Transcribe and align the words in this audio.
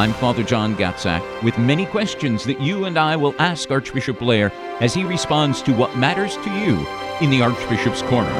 I'm 0.00 0.14
Father 0.14 0.42
John 0.42 0.76
Gatzak 0.76 1.42
with 1.42 1.58
many 1.58 1.84
questions 1.84 2.44
that 2.44 2.58
you 2.58 2.86
and 2.86 2.96
I 2.96 3.16
will 3.16 3.34
ask 3.38 3.70
Archbishop 3.70 4.18
Blair 4.18 4.50
as 4.80 4.94
he 4.94 5.04
responds 5.04 5.60
to 5.60 5.74
what 5.74 5.94
matters 5.94 6.36
to 6.36 6.50
you 6.58 6.86
in 7.20 7.28
the 7.28 7.42
Archbishop's 7.42 8.00
Corner. 8.00 8.32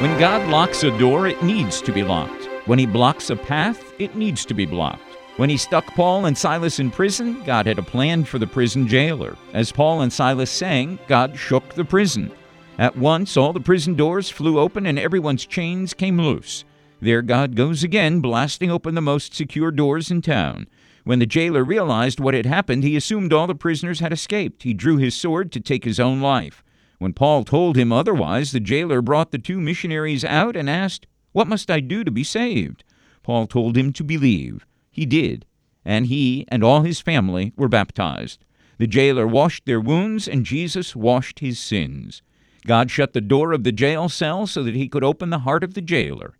When 0.00 0.16
God 0.20 0.48
locks 0.48 0.84
a 0.84 0.96
door, 0.96 1.26
it 1.26 1.42
needs 1.42 1.82
to 1.82 1.90
be 1.90 2.04
locked. 2.04 2.48
When 2.66 2.78
he 2.78 2.86
blocks 2.86 3.30
a 3.30 3.36
path, 3.36 3.82
it 3.98 4.14
needs 4.14 4.44
to 4.44 4.54
be 4.54 4.64
blocked. 4.64 5.02
When 5.38 5.50
he 5.50 5.56
stuck 5.56 5.86
Paul 5.96 6.26
and 6.26 6.38
Silas 6.38 6.78
in 6.78 6.92
prison, 6.92 7.42
God 7.42 7.66
had 7.66 7.80
a 7.80 7.82
plan 7.82 8.22
for 8.22 8.38
the 8.38 8.46
prison 8.46 8.86
jailer. 8.86 9.36
As 9.54 9.72
Paul 9.72 10.02
and 10.02 10.12
Silas 10.12 10.52
sang, 10.52 11.00
God 11.08 11.36
shook 11.36 11.74
the 11.74 11.84
prison. 11.84 12.30
At 12.78 12.96
once, 12.96 13.36
all 13.36 13.52
the 13.52 13.58
prison 13.58 13.96
doors 13.96 14.30
flew 14.30 14.60
open 14.60 14.86
and 14.86 15.00
everyone's 15.00 15.46
chains 15.46 15.94
came 15.94 16.20
loose. 16.20 16.64
There 17.00 17.22
God 17.22 17.56
goes 17.56 17.82
again, 17.82 18.20
blasting 18.20 18.70
open 18.70 18.94
the 18.94 19.00
most 19.00 19.34
secure 19.34 19.70
doors 19.70 20.10
in 20.10 20.22
town. 20.22 20.68
When 21.04 21.18
the 21.18 21.26
jailer 21.26 21.64
realized 21.64 22.18
what 22.18 22.34
had 22.34 22.46
happened, 22.46 22.82
he 22.82 22.96
assumed 22.96 23.32
all 23.32 23.46
the 23.46 23.54
prisoners 23.54 24.00
had 24.00 24.12
escaped. 24.12 24.62
He 24.62 24.72
drew 24.72 24.96
his 24.96 25.14
sword 25.14 25.52
to 25.52 25.60
take 25.60 25.84
his 25.84 26.00
own 26.00 26.20
life. 26.20 26.64
When 26.98 27.12
Paul 27.12 27.44
told 27.44 27.76
him 27.76 27.92
otherwise, 27.92 28.52
the 28.52 28.60
jailer 28.60 29.02
brought 29.02 29.30
the 29.30 29.38
two 29.38 29.60
missionaries 29.60 30.24
out 30.24 30.56
and 30.56 30.70
asked, 30.70 31.06
What 31.32 31.48
must 31.48 31.70
I 31.70 31.80
do 31.80 32.04
to 32.04 32.10
be 32.10 32.24
saved? 32.24 32.84
Paul 33.22 33.46
told 33.46 33.76
him 33.76 33.92
to 33.92 34.04
believe. 34.04 34.64
He 34.90 35.04
did, 35.04 35.44
and 35.84 36.06
he 36.06 36.46
and 36.48 36.64
all 36.64 36.82
his 36.82 37.00
family 37.00 37.52
were 37.56 37.68
baptized. 37.68 38.44
The 38.78 38.86
jailer 38.86 39.26
washed 39.26 39.66
their 39.66 39.80
wounds, 39.80 40.26
and 40.26 40.46
Jesus 40.46 40.96
washed 40.96 41.40
his 41.40 41.58
sins. 41.58 42.22
God 42.66 42.90
shut 42.90 43.12
the 43.12 43.20
door 43.20 43.52
of 43.52 43.64
the 43.64 43.72
jail 43.72 44.08
cell 44.08 44.46
so 44.46 44.62
that 44.62 44.74
he 44.74 44.88
could 44.88 45.04
open 45.04 45.28
the 45.28 45.40
heart 45.40 45.62
of 45.62 45.74
the 45.74 45.82
jailer. 45.82 46.34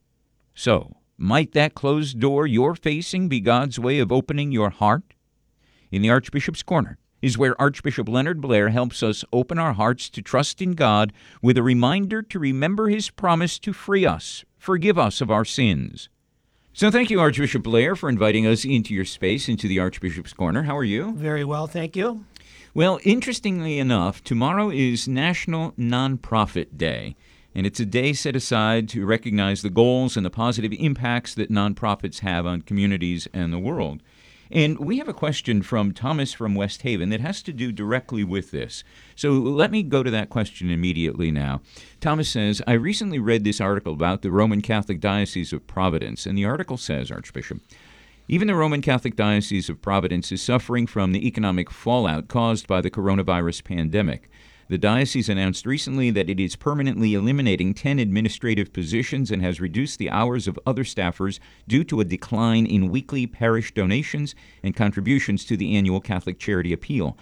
So, 0.54 0.96
might 1.18 1.52
that 1.52 1.74
closed 1.74 2.20
door 2.20 2.46
you're 2.46 2.76
facing 2.76 3.28
be 3.28 3.40
God's 3.40 3.78
way 3.78 3.98
of 3.98 4.12
opening 4.12 4.52
your 4.52 4.70
heart? 4.70 5.14
In 5.90 6.00
the 6.00 6.10
Archbishop's 6.10 6.62
Corner 6.62 6.98
is 7.20 7.36
where 7.36 7.60
Archbishop 7.60 8.08
Leonard 8.08 8.40
Blair 8.40 8.68
helps 8.68 9.02
us 9.02 9.24
open 9.32 9.58
our 9.58 9.72
hearts 9.72 10.08
to 10.10 10.22
trust 10.22 10.62
in 10.62 10.72
God 10.72 11.12
with 11.42 11.58
a 11.58 11.62
reminder 11.62 12.22
to 12.22 12.38
remember 12.38 12.88
his 12.88 13.10
promise 13.10 13.58
to 13.60 13.72
free 13.72 14.06
us, 14.06 14.44
forgive 14.56 14.98
us 14.98 15.20
of 15.20 15.30
our 15.30 15.44
sins. 15.44 16.08
So, 16.72 16.90
thank 16.90 17.10
you, 17.10 17.20
Archbishop 17.20 17.62
Blair, 17.62 17.96
for 17.96 18.08
inviting 18.08 18.46
us 18.46 18.64
into 18.64 18.94
your 18.94 19.04
space, 19.04 19.48
into 19.48 19.66
the 19.66 19.78
Archbishop's 19.78 20.32
Corner. 20.32 20.64
How 20.64 20.76
are 20.76 20.84
you? 20.84 21.14
Very 21.14 21.44
well, 21.44 21.66
thank 21.66 21.96
you. 21.96 22.24
Well, 22.74 23.00
interestingly 23.04 23.78
enough, 23.78 24.22
tomorrow 24.22 24.70
is 24.70 25.08
National 25.08 25.72
Nonprofit 25.72 26.76
Day 26.76 27.16
and 27.54 27.66
it's 27.66 27.80
a 27.80 27.86
day 27.86 28.12
set 28.12 28.34
aside 28.34 28.88
to 28.90 29.06
recognize 29.06 29.62
the 29.62 29.70
goals 29.70 30.16
and 30.16 30.26
the 30.26 30.30
positive 30.30 30.72
impacts 30.78 31.34
that 31.34 31.50
nonprofits 31.50 32.20
have 32.20 32.46
on 32.46 32.62
communities 32.62 33.28
and 33.32 33.52
the 33.52 33.58
world. 33.58 34.02
And 34.50 34.78
we 34.78 34.98
have 34.98 35.08
a 35.08 35.14
question 35.14 35.62
from 35.62 35.92
Thomas 35.92 36.32
from 36.32 36.54
West 36.54 36.82
Haven 36.82 37.08
that 37.10 37.20
has 37.20 37.42
to 37.42 37.52
do 37.52 37.72
directly 37.72 38.22
with 38.22 38.50
this. 38.50 38.84
So 39.16 39.32
let 39.32 39.70
me 39.70 39.82
go 39.82 40.02
to 40.02 40.10
that 40.10 40.30
question 40.30 40.70
immediately 40.70 41.30
now. 41.30 41.62
Thomas 42.00 42.28
says, 42.28 42.60
I 42.66 42.74
recently 42.74 43.18
read 43.18 43.44
this 43.44 43.60
article 43.60 43.94
about 43.94 44.22
the 44.22 44.30
Roman 44.30 44.60
Catholic 44.60 45.00
Diocese 45.00 45.52
of 45.52 45.66
Providence, 45.66 46.26
and 46.26 46.36
the 46.36 46.44
article 46.44 46.76
says, 46.76 47.10
Archbishop, 47.10 47.60
even 48.28 48.48
the 48.48 48.54
Roman 48.54 48.80
Catholic 48.80 49.16
Diocese 49.16 49.68
of 49.68 49.82
Providence 49.82 50.30
is 50.30 50.40
suffering 50.40 50.86
from 50.86 51.12
the 51.12 51.26
economic 51.26 51.70
fallout 51.70 52.28
caused 52.28 52.66
by 52.66 52.80
the 52.80 52.90
coronavirus 52.90 53.64
pandemic. 53.64 54.30
The 54.68 54.78
diocese 54.78 55.28
announced 55.28 55.66
recently 55.66 56.10
that 56.10 56.30
it 56.30 56.40
is 56.40 56.56
permanently 56.56 57.12
eliminating 57.12 57.74
10 57.74 57.98
administrative 57.98 58.72
positions 58.72 59.30
and 59.30 59.42
has 59.42 59.60
reduced 59.60 59.98
the 59.98 60.08
hours 60.08 60.48
of 60.48 60.58
other 60.66 60.84
staffers 60.84 61.38
due 61.68 61.84
to 61.84 62.00
a 62.00 62.04
decline 62.04 62.64
in 62.64 62.88
weekly 62.88 63.26
parish 63.26 63.74
donations 63.74 64.34
and 64.62 64.74
contributions 64.74 65.44
to 65.44 65.56
the 65.58 65.76
annual 65.76 66.00
Catholic 66.00 66.38
Charity 66.38 66.72
Appeal. 66.72 67.16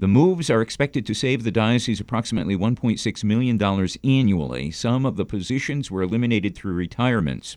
The 0.00 0.08
moves 0.08 0.50
are 0.50 0.60
expected 0.60 1.06
to 1.06 1.14
save 1.14 1.44
the 1.44 1.50
diocese 1.50 2.00
approximately 2.00 2.56
$1.6 2.56 3.24
million 3.24 3.88
annually. 4.04 4.70
Some 4.70 5.06
of 5.06 5.16
the 5.16 5.24
positions 5.24 5.90
were 5.90 6.02
eliminated 6.02 6.54
through 6.54 6.74
retirements. 6.74 7.56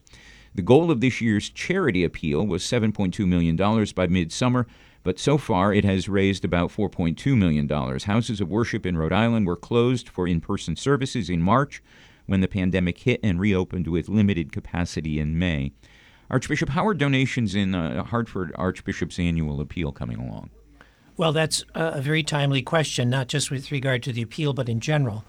The 0.53 0.61
goal 0.61 0.91
of 0.91 1.01
this 1.01 1.19
year's 1.19 1.49
charity 1.49 2.05
appeal 2.05 2.47
was 2.47 2.63
$7.2 2.63 3.27
million 3.27 3.57
by 3.93 4.07
midsummer, 4.07 4.67
but 5.05 5.19
so 5.19 5.37
far 5.37 5.71
it 5.71 5.85
has 5.85 6.09
raised 6.09 6.43
about 6.43 6.71
$4.2 6.71 7.37
million. 7.37 7.69
Houses 7.69 8.41
of 8.41 8.49
worship 8.49 8.87
in 8.87 8.97
Rhode 8.97 9.13
Island 9.13 9.45
were 9.45 9.55
closed 9.55 10.09
for 10.09 10.27
in 10.27 10.41
person 10.41 10.75
services 10.75 11.29
in 11.29 11.43
March 11.43 11.81
when 12.25 12.41
the 12.41 12.47
pandemic 12.47 12.97
hit 12.97 13.19
and 13.21 13.39
reopened 13.39 13.87
with 13.87 14.09
limited 14.09 14.51
capacity 14.51 15.19
in 15.19 15.37
May. 15.37 15.71
Archbishop, 16.31 16.69
how 16.69 16.87
are 16.87 16.95
donations 16.95 17.53
in 17.53 17.75
uh, 17.75 18.03
Hartford 18.03 18.51
Archbishop's 18.55 19.19
annual 19.19 19.61
appeal 19.61 19.91
coming 19.91 20.17
along? 20.17 20.49
Well, 21.17 21.31
that's 21.31 21.63
a 21.75 22.01
very 22.01 22.23
timely 22.23 22.63
question, 22.63 23.07
not 23.07 23.27
just 23.27 23.51
with 23.51 23.71
regard 23.71 24.01
to 24.03 24.11
the 24.11 24.23
appeal, 24.23 24.53
but 24.53 24.67
in 24.67 24.79
general. 24.79 25.23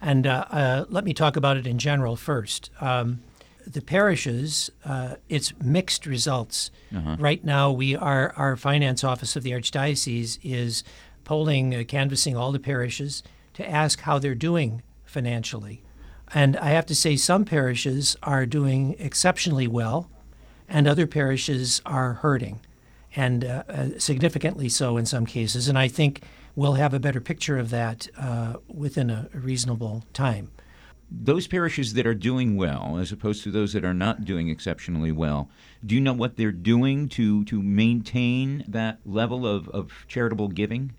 And 0.00 0.26
uh, 0.26 0.46
uh, 0.50 0.84
let 0.88 1.04
me 1.04 1.14
talk 1.14 1.36
about 1.36 1.56
it 1.56 1.66
in 1.66 1.78
general 1.78 2.16
first. 2.16 2.70
Um, 2.80 3.20
the 3.66 3.82
parishes, 3.82 4.70
uh, 4.84 5.16
it's 5.28 5.52
mixed 5.62 6.06
results. 6.06 6.70
Uh-huh. 6.94 7.16
Right 7.18 7.44
now, 7.44 7.70
we 7.70 7.94
are 7.96 8.32
our 8.36 8.56
finance 8.56 9.04
office 9.04 9.36
of 9.36 9.42
the 9.42 9.52
archdiocese 9.52 10.38
is 10.42 10.84
polling, 11.24 11.74
uh, 11.74 11.84
canvassing 11.86 12.36
all 12.36 12.52
the 12.52 12.58
parishes 12.58 13.22
to 13.54 13.68
ask 13.68 14.00
how 14.00 14.18
they're 14.18 14.34
doing 14.34 14.82
financially. 15.04 15.82
And 16.34 16.56
I 16.56 16.70
have 16.70 16.86
to 16.86 16.94
say, 16.94 17.16
some 17.16 17.44
parishes 17.44 18.16
are 18.22 18.46
doing 18.46 18.96
exceptionally 18.98 19.68
well, 19.68 20.10
and 20.68 20.88
other 20.88 21.06
parishes 21.06 21.82
are 21.84 22.14
hurting, 22.14 22.60
and 23.14 23.44
uh, 23.44 23.64
uh 23.68 23.88
significantly 23.98 24.68
so 24.68 24.96
in 24.96 25.04
some 25.04 25.26
cases. 25.26 25.68
And 25.68 25.78
I 25.78 25.88
think 25.88 26.22
we'll 26.56 26.74
have 26.74 26.94
a 26.94 27.00
better 27.00 27.20
picture 27.20 27.58
of 27.58 27.70
that 27.70 28.08
uh, 28.16 28.54
within 28.68 29.10
a 29.10 29.28
reasonable 29.34 30.04
time 30.14 30.50
those 31.20 31.46
parishes 31.46 31.94
that 31.94 32.06
are 32.06 32.14
doing 32.14 32.56
well, 32.56 32.98
as 32.98 33.12
opposed 33.12 33.42
to 33.44 33.50
those 33.50 33.72
that 33.72 33.84
are 33.84 33.94
not 33.94 34.24
doing 34.24 34.48
exceptionally 34.48 35.12
well, 35.12 35.50
do 35.84 35.94
you 35.94 36.00
know 36.00 36.12
what 36.12 36.36
they're 36.36 36.52
doing 36.52 37.08
to, 37.10 37.44
to 37.44 37.62
maintain 37.62 38.64
that 38.68 39.00
level 39.04 39.46
of, 39.46 39.68
of 39.68 39.92
charitable 40.08 40.48
giving? 40.48 40.92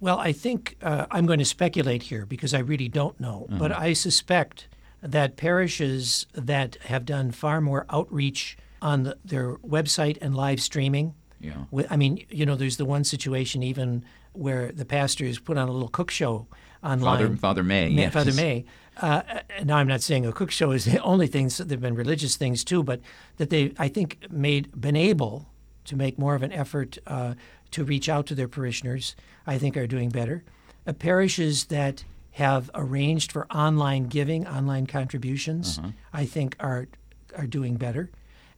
Well, 0.00 0.18
I 0.18 0.32
think 0.32 0.76
uh, 0.82 1.06
I'm 1.10 1.26
going 1.26 1.38
to 1.38 1.44
speculate 1.44 2.04
here 2.04 2.26
because 2.26 2.54
I 2.54 2.58
really 2.58 2.88
don't 2.88 3.18
know, 3.20 3.46
uh-huh. 3.48 3.58
but 3.58 3.72
I 3.72 3.92
suspect 3.92 4.68
that 5.02 5.36
parishes 5.36 6.26
that 6.34 6.76
have 6.84 7.04
done 7.04 7.30
far 7.30 7.60
more 7.60 7.86
outreach 7.90 8.56
on 8.80 9.04
the, 9.04 9.16
their 9.24 9.56
website 9.58 10.18
and 10.20 10.34
live 10.34 10.60
streaming. 10.60 11.14
Yeah. 11.40 11.64
I 11.90 11.96
mean, 11.96 12.24
you 12.30 12.46
know, 12.46 12.54
there's 12.54 12.76
the 12.76 12.84
one 12.84 13.04
situation 13.04 13.62
even 13.62 14.04
where 14.32 14.72
the 14.72 14.84
pastors 14.84 15.38
put 15.38 15.58
on 15.58 15.68
a 15.68 15.72
little 15.72 15.88
cook 15.88 16.10
show 16.10 16.46
online. 16.82 17.18
Father, 17.18 17.36
Father 17.36 17.64
May, 17.64 17.88
yes. 17.88 18.12
Father 18.12 18.32
May. 18.32 18.64
Uh, 18.96 19.22
now, 19.64 19.76
I'm 19.76 19.88
not 19.88 20.02
saying 20.02 20.26
a 20.26 20.32
cook 20.32 20.50
show 20.50 20.70
is 20.72 20.84
the 20.92 20.98
only 21.02 21.26
things. 21.26 21.58
There've 21.58 21.80
been 21.80 21.94
religious 21.94 22.36
things 22.36 22.64
too, 22.64 22.82
but 22.82 23.00
that 23.38 23.50
they, 23.50 23.72
I 23.78 23.88
think, 23.88 24.30
made 24.30 24.80
been 24.80 24.96
able 24.96 25.48
to 25.84 25.96
make 25.96 26.18
more 26.18 26.34
of 26.34 26.42
an 26.42 26.52
effort 26.52 26.98
uh, 27.06 27.34
to 27.72 27.84
reach 27.84 28.08
out 28.08 28.26
to 28.26 28.34
their 28.34 28.48
parishioners. 28.48 29.16
I 29.46 29.58
think 29.58 29.76
are 29.76 29.86
doing 29.86 30.10
better. 30.10 30.44
Uh, 30.86 30.92
parishes 30.92 31.66
that 31.66 32.04
have 32.32 32.70
arranged 32.74 33.32
for 33.32 33.46
online 33.52 34.04
giving, 34.04 34.46
online 34.46 34.86
contributions, 34.86 35.78
uh-huh. 35.78 35.90
I 36.12 36.26
think 36.26 36.56
are 36.60 36.88
are 37.36 37.46
doing 37.46 37.76
better. 37.76 38.10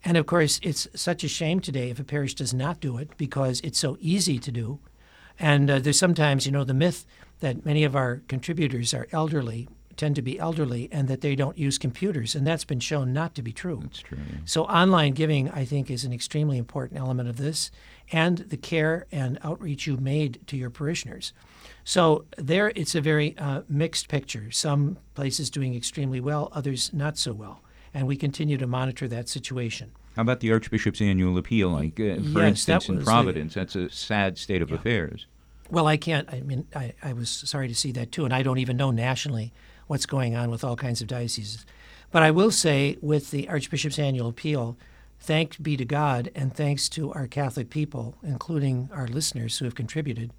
And 0.04 0.16
of 0.16 0.26
course, 0.26 0.60
it's 0.62 0.87
such 0.94 1.25
a 1.25 1.28
shame 1.28 1.60
today 1.60 1.90
if 1.90 1.98
a 1.98 2.04
parish 2.04 2.34
does 2.34 2.52
not 2.52 2.80
do 2.80 2.98
it 2.98 3.16
because 3.16 3.60
it's 3.60 3.78
so 3.78 3.96
easy 4.00 4.38
to 4.38 4.52
do. 4.52 4.78
And 5.38 5.70
uh, 5.70 5.78
there's 5.78 5.98
sometimes, 5.98 6.44
you 6.46 6.52
know, 6.52 6.64
the 6.64 6.75
myth 6.75 7.06
that 7.40 7.64
many 7.64 7.84
of 7.84 7.96
our 7.96 8.22
contributors 8.28 8.92
are 8.92 9.08
elderly, 9.12 9.69
tend 9.96 10.17
to 10.17 10.23
be 10.23 10.38
elderly, 10.38 10.88
and 10.93 11.08
that 11.08 11.20
they 11.20 11.35
don't 11.35 11.58
use 11.58 11.79
computers. 11.79 12.35
And 12.35 12.46
that's 12.46 12.64
been 12.64 12.81
shown 12.81 13.12
not 13.12 13.35
to 13.35 13.43
be 13.43 13.52
true. 13.52 13.81
That's 13.82 14.00
true. 14.00 14.19
Yeah. 14.19 14.38
So 14.44 14.64
online 14.64 15.12
giving, 15.12 15.50
I 15.50 15.64
think, 15.64 15.91
is 15.91 16.05
an 16.05 16.12
extremely 16.12 16.58
important 16.58 17.00
element 17.00 17.29
of 17.29 17.37
this, 17.37 17.70
and 18.12 18.38
the 18.38 18.56
care 18.56 19.06
and 19.11 19.38
outreach 19.43 19.87
you 19.87 19.96
made 19.96 20.41
to 20.49 20.56
your 20.56 20.70
parishioners. 20.70 21.32
So 21.85 22.25
there, 22.37 22.73
it's 22.75 22.94
a 22.94 23.00
very 23.00 23.37
uh, 23.38 23.62
mixed 23.69 24.08
picture. 24.08 24.50
Some 24.50 24.99
places 25.14 25.50
doing 25.50 25.75
extremely 25.75 26.20
well, 26.20 26.49
others 26.52 26.93
not 26.93 27.19
so 27.19 27.32
well. 27.32 27.62
And 27.93 28.06
we 28.06 28.17
continue 28.17 28.56
to 28.58 28.67
monitor 28.67 29.06
that 29.08 29.29
situation. 29.29 29.93
How 30.17 30.23
about 30.23 30.40
the 30.40 30.52
Archbishop's 30.52 31.00
annual 31.00 31.37
appeal? 31.38 31.70
Like, 31.70 31.99
uh, 32.00 32.17
for 32.32 32.40
yes, 32.40 32.69
instance, 32.69 32.88
in 32.88 33.05
Providence, 33.05 33.55
that's 33.55 33.76
a 33.76 33.90
sad 33.90 34.38
state 34.38 34.62
of 34.62 34.70
yeah. 34.70 34.76
affairs. 34.76 35.26
Well, 35.70 35.87
I 35.87 35.97
can't. 35.97 36.29
I 36.32 36.40
mean, 36.40 36.67
I, 36.75 36.93
I 37.02 37.12
was 37.12 37.31
sorry 37.31 37.69
to 37.69 37.75
see 37.75 37.90
that 37.93 38.12
too, 38.12 38.25
and 38.25 38.35
I 38.35 38.43
don't 38.43 38.58
even 38.58 38.76
know 38.76 38.90
nationally 38.90 39.52
what's 39.86 40.06
going 40.06 40.34
on 40.34 40.50
with 40.50 40.64
all 40.64 40.76
kinds 40.76 41.00
of 41.00 41.08
dioceses. 41.08 41.66
But 42.10 42.22
I 42.22 42.31
will 42.31 42.50
say, 42.50 42.96
with 43.00 43.31
the 43.31 43.48
Archbishop's 43.48 43.98
annual 43.98 44.28
appeal, 44.28 44.76
thanks 45.19 45.56
be 45.56 45.76
to 45.76 45.84
God 45.84 46.31
and 46.34 46.54
thanks 46.54 46.88
to 46.90 47.12
our 47.12 47.26
Catholic 47.26 47.70
people, 47.70 48.14
including 48.22 48.88
our 48.92 49.08
listeners 49.08 49.58
who 49.58 49.64
have 49.64 49.75
contributed, 49.75 50.32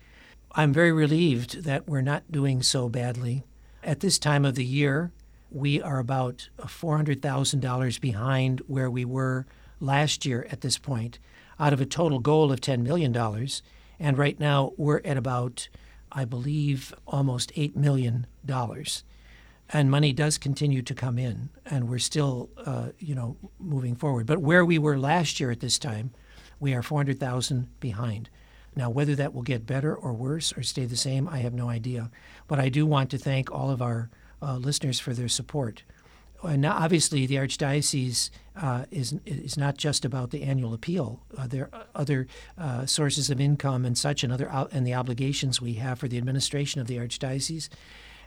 I'm 0.58 0.72
very 0.72 0.94
relieved 0.94 1.64
that 1.64 1.88
we're 1.88 2.02
not 2.02 2.32
doing 2.32 2.64
so 2.64 2.88
badly. 2.88 3.44
At 3.84 4.00
this 4.00 4.18
time 4.18 4.46
of 4.46 4.56
the 4.56 4.64
year, 4.64 5.12
we 5.52 5.82
are 5.82 6.00
about 6.00 6.48
$400,000 6.60 8.00
behind 8.00 8.62
where 8.68 8.90
we 8.90 9.04
were 9.04 9.46
last 9.82 10.26
year 10.26 10.48
at 10.50 10.62
this 10.62 10.78
point, 10.78 11.20
out 11.60 11.74
of 11.74 11.82
a 11.82 11.86
total 11.86 12.20
goal 12.20 12.54
of 12.54 12.62
$10 12.62 12.84
million. 12.84 13.16
And 14.00 14.18
right 14.18 14.40
now, 14.40 14.72
we're 14.78 15.02
at 15.04 15.18
about, 15.18 15.68
I 16.12 16.24
believe, 16.24 16.94
almost 17.06 17.54
$8 17.56 17.76
million. 17.76 18.26
And 19.70 19.90
money 19.90 20.14
does 20.14 20.38
continue 20.38 20.82
to 20.84 20.94
come 20.94 21.18
in, 21.18 21.50
and 21.66 21.90
we're 21.90 21.98
still, 21.98 22.50
uh, 22.66 22.90
you 23.00 23.16
know, 23.16 23.36
moving 23.60 23.96
forward. 23.96 24.28
But 24.28 24.40
where 24.40 24.64
we 24.64 24.78
were 24.78 24.98
last 24.98 25.40
year 25.40 25.50
at 25.50 25.60
this 25.60 25.80
time, 25.80 26.12
we 26.60 26.74
are 26.74 26.84
400,000 26.84 27.68
behind. 27.80 28.30
Now, 28.76 28.90
whether 28.90 29.16
that 29.16 29.34
will 29.34 29.42
get 29.42 29.66
better 29.66 29.96
or 29.96 30.14
worse 30.14 30.56
or 30.56 30.62
stay 30.62 30.86
the 30.86 30.96
same, 30.96 31.28
I 31.28 31.40
have 31.40 31.54
no 31.54 31.70
idea. 31.70 32.12
But 32.48 32.60
I 32.60 32.70
do 32.70 32.86
want 32.86 33.10
to 33.12 33.18
thank 33.18 33.52
all 33.52 33.72
of 33.72 33.82
our 33.82 34.10
uh, 34.42 34.58
listeners 34.58 35.00
for 35.00 35.14
their 35.14 35.30
support. 35.30 35.84
And 36.44 36.66
obviously, 36.66 37.26
the 37.26 37.36
Archdiocese 37.36 38.30
uh, 38.56 38.86
is, 38.92 39.16
is 39.26 39.58
not 39.58 39.78
just 39.78 40.06
about 40.06 40.32
the 40.32 40.44
annual 40.44 40.74
appeal. 40.74 41.24
Uh, 41.36 41.48
there 41.48 41.70
are 41.74 41.86
other 41.96 42.28
uh, 42.58 42.86
sources 42.86 43.30
of 43.30 43.40
income 43.40 43.86
and 43.86 43.98
such, 43.98 44.24
and, 44.24 44.32
other, 44.32 44.48
and 44.72 44.86
the 44.86 44.94
obligations 44.94 45.62
we 45.62 45.74
have 45.74 45.98
for 45.98 46.08
the 46.08 46.18
administration 46.18 46.82
of 46.82 46.88
the 46.88 46.98
Archdiocese. 46.98 47.70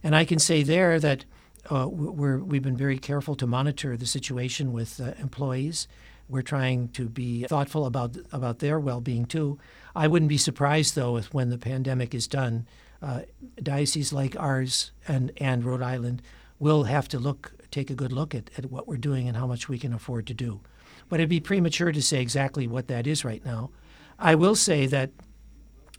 And 0.03 0.15
I 0.15 0.25
can 0.25 0.39
say 0.39 0.63
there 0.63 0.99
that 1.01 1.25
uh, 1.71 1.89
we're, 1.89 2.39
we've 2.39 2.63
been 2.63 2.77
very 2.77 2.99
careful 2.99 3.35
to 3.37 3.47
monitor 3.47 3.97
the 3.97 4.07
situation 4.07 4.73
with 4.73 5.01
uh, 5.01 5.13
employees. 5.19 5.89
We're 6.29 6.43
trying 6.43 6.89
to 6.91 7.09
be 7.09 7.45
thoughtful 7.45 7.87
about 7.87 8.17
about 8.33 8.59
their 8.59 8.79
well-being 8.79 9.25
too. 9.25 9.59
I 9.97 10.09
wouldn't 10.09 10.29
be 10.29 10.39
surprised 10.39 10.95
though 10.95 11.17
if 11.17 11.33
when 11.33 11.49
the 11.49 11.59
pandemic 11.59 12.15
is 12.15 12.27
done, 12.27 12.67
uh, 13.01 13.23
dioceses 13.63 14.13
like 14.13 14.37
ours 14.39 14.93
and 15.07 15.33
and 15.39 15.65
Rhode 15.65 15.83
Island 15.83 16.23
will 16.59 16.85
have 16.85 17.09
to 17.09 17.19
look 17.19 17.53
take 17.71 17.91
a 17.91 17.95
good 17.95 18.13
look 18.13 18.35
at, 18.35 18.51
at 18.59 18.71
what 18.71 18.87
we're 18.87 18.97
doing 18.97 19.29
and 19.29 19.37
how 19.37 19.47
much 19.47 19.69
we 19.69 19.79
can 19.79 19.93
afford 19.93 20.27
to 20.27 20.35
do. 20.35 20.61
But 21.09 21.21
it'd 21.21 21.31
be 21.31 21.41
premature 21.41 21.93
to 21.93 22.03
say 22.03 22.21
exactly 22.21 22.67
what 22.67 22.89
that 22.89 23.07
is 23.07 23.25
right 23.25 23.45
now. 23.45 23.71
I 24.19 24.35
will 24.35 24.55
say 24.55 24.87
that, 24.87 25.11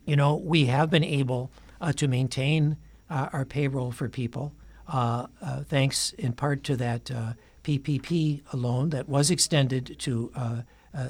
you 0.05 0.15
know, 0.15 0.35
we 0.35 0.65
have 0.65 0.89
been 0.89 1.03
able 1.03 1.51
uh, 1.79 1.93
to 1.93 2.07
maintain 2.07 2.77
uh, 3.09 3.29
our 3.33 3.45
payroll 3.45 3.91
for 3.91 4.09
people, 4.09 4.53
uh, 4.87 5.27
uh 5.41 5.63
thanks 5.63 6.13
in 6.13 6.33
part 6.33 6.63
to 6.63 6.75
that 6.77 7.11
PPP 7.63 8.41
uh, 8.53 8.57
loan 8.57 8.89
that 8.89 9.07
was 9.07 9.29
extended 9.29 9.97
to 9.99 10.31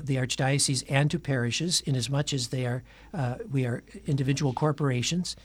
the 0.03 0.15
archdiocese 0.15 0.83
and 0.89 1.09
to 1.11 1.19
parishes, 1.19 1.81
in 1.81 1.95
as 1.95 2.09
much 2.09 2.33
as 2.33 2.49
they 2.49 2.65
are 2.65 2.83
we 3.49 3.65
are 3.65 3.83
individual 4.05 4.53
corporations. 4.53 5.35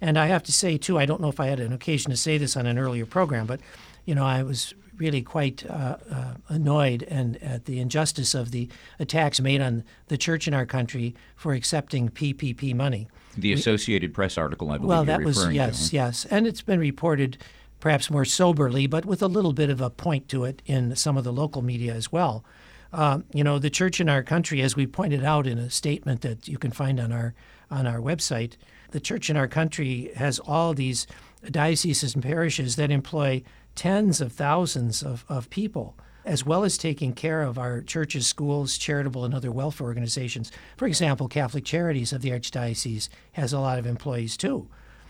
And 0.00 0.18
I 0.18 0.26
have 0.26 0.42
to 0.44 0.52
say 0.52 0.76
too, 0.76 0.98
I 0.98 1.06
don't 1.06 1.20
know 1.20 1.28
if 1.28 1.40
I 1.40 1.46
had 1.46 1.60
an 1.60 1.72
occasion 1.72 2.10
to 2.10 2.16
say 2.16 2.36
this 2.36 2.56
on 2.56 2.66
an 2.66 2.78
earlier 2.78 3.06
program, 3.06 3.46
but 3.46 3.60
you 4.04 4.14
know, 4.14 4.24
I 4.24 4.42
was 4.42 4.74
really 4.98 5.22
quite 5.22 5.68
uh, 5.68 5.96
uh, 6.10 6.34
annoyed 6.48 7.02
and 7.04 7.42
at 7.42 7.66
the 7.66 7.78
injustice 7.78 8.34
of 8.34 8.50
the 8.50 8.68
attacks 8.98 9.40
made 9.40 9.60
on 9.60 9.84
the 10.08 10.16
church 10.16 10.48
in 10.48 10.54
our 10.54 10.66
country 10.66 11.14
for 11.34 11.52
accepting 11.52 12.08
PPP 12.08 12.74
money. 12.74 13.08
The 13.36 13.52
Associated 13.52 14.14
Press 14.14 14.38
article, 14.38 14.70
I 14.70 14.78
believe. 14.78 14.88
Well, 14.88 15.04
that 15.04 15.22
was 15.22 15.50
yes, 15.52 15.90
to. 15.90 15.96
yes, 15.96 16.24
and 16.26 16.46
it's 16.46 16.62
been 16.62 16.80
reported 16.80 17.38
perhaps 17.80 18.10
more 18.10 18.24
soberly, 18.24 18.86
but 18.86 19.04
with 19.04 19.22
a 19.22 19.28
little 19.28 19.52
bit 19.52 19.70
of 19.70 19.80
a 19.80 19.90
point 19.90 20.28
to 20.28 20.44
it 20.44 20.62
in 20.66 20.96
some 20.96 21.16
of 21.16 21.24
the 21.24 21.32
local 21.32 21.62
media 21.62 21.94
as 21.94 22.10
well. 22.10 22.44
Um, 22.92 23.24
you 23.32 23.44
know, 23.44 23.58
the 23.58 23.70
church 23.70 24.00
in 24.00 24.08
our 24.08 24.22
country, 24.22 24.62
as 24.62 24.76
we 24.76 24.86
pointed 24.86 25.24
out 25.24 25.46
in 25.46 25.58
a 25.58 25.68
statement 25.70 26.22
that 26.22 26.48
you 26.48 26.56
can 26.56 26.70
find 26.70 26.98
on 26.98 27.12
our 27.12 27.34
on 27.70 27.86
our 27.86 27.98
website, 27.98 28.52
the 28.92 29.00
church 29.00 29.28
in 29.28 29.36
our 29.36 29.48
country 29.48 30.10
has 30.14 30.38
all 30.38 30.72
these 30.72 31.06
dioceses 31.50 32.14
and 32.14 32.22
parishes 32.22 32.76
that 32.76 32.90
employ 32.90 33.42
tens 33.74 34.20
of 34.20 34.32
thousands 34.32 35.02
of, 35.02 35.24
of 35.28 35.50
people, 35.50 35.96
as 36.26 36.44
well 36.44 36.64
as 36.64 36.76
taking 36.76 37.12
care 37.12 37.42
of 37.42 37.56
our 37.56 37.80
churches, 37.80 38.26
schools, 38.26 38.76
charitable, 38.76 39.24
and 39.24 39.32
other 39.32 39.52
welfare 39.52 39.86
organizations. 39.86 40.50
For 40.76 40.86
example, 40.86 41.28
Catholic 41.28 41.64
Charities 41.64 42.12
of 42.12 42.20
the 42.20 42.30
Archdiocese 42.30 43.08
has 43.32 43.52
a 43.52 43.60
lot 43.60 43.78
of 43.78 43.86
employees 43.86 44.36
too. 44.36 44.68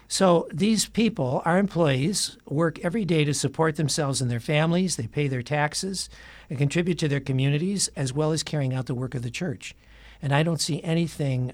So 0.08 0.46
these 0.52 0.86
people, 0.86 1.42
our 1.44 1.58
employees, 1.58 2.36
work 2.46 2.78
every 2.84 3.04
day 3.04 3.24
to 3.24 3.34
support 3.34 3.74
themselves 3.76 4.20
and 4.20 4.30
their 4.30 4.38
families. 4.38 4.94
They 4.94 5.08
pay 5.08 5.26
their 5.26 5.42
taxes 5.42 6.08
and 6.48 6.58
contribute 6.58 6.98
to 6.98 7.08
their 7.08 7.18
communities, 7.18 7.88
as 7.96 8.12
well 8.12 8.30
as 8.30 8.44
carrying 8.44 8.72
out 8.72 8.86
the 8.86 8.94
work 8.94 9.14
of 9.16 9.22
the 9.22 9.30
church. 9.30 9.74
And 10.22 10.32
I 10.32 10.44
don't 10.44 10.60
see 10.60 10.82
anything 10.84 11.52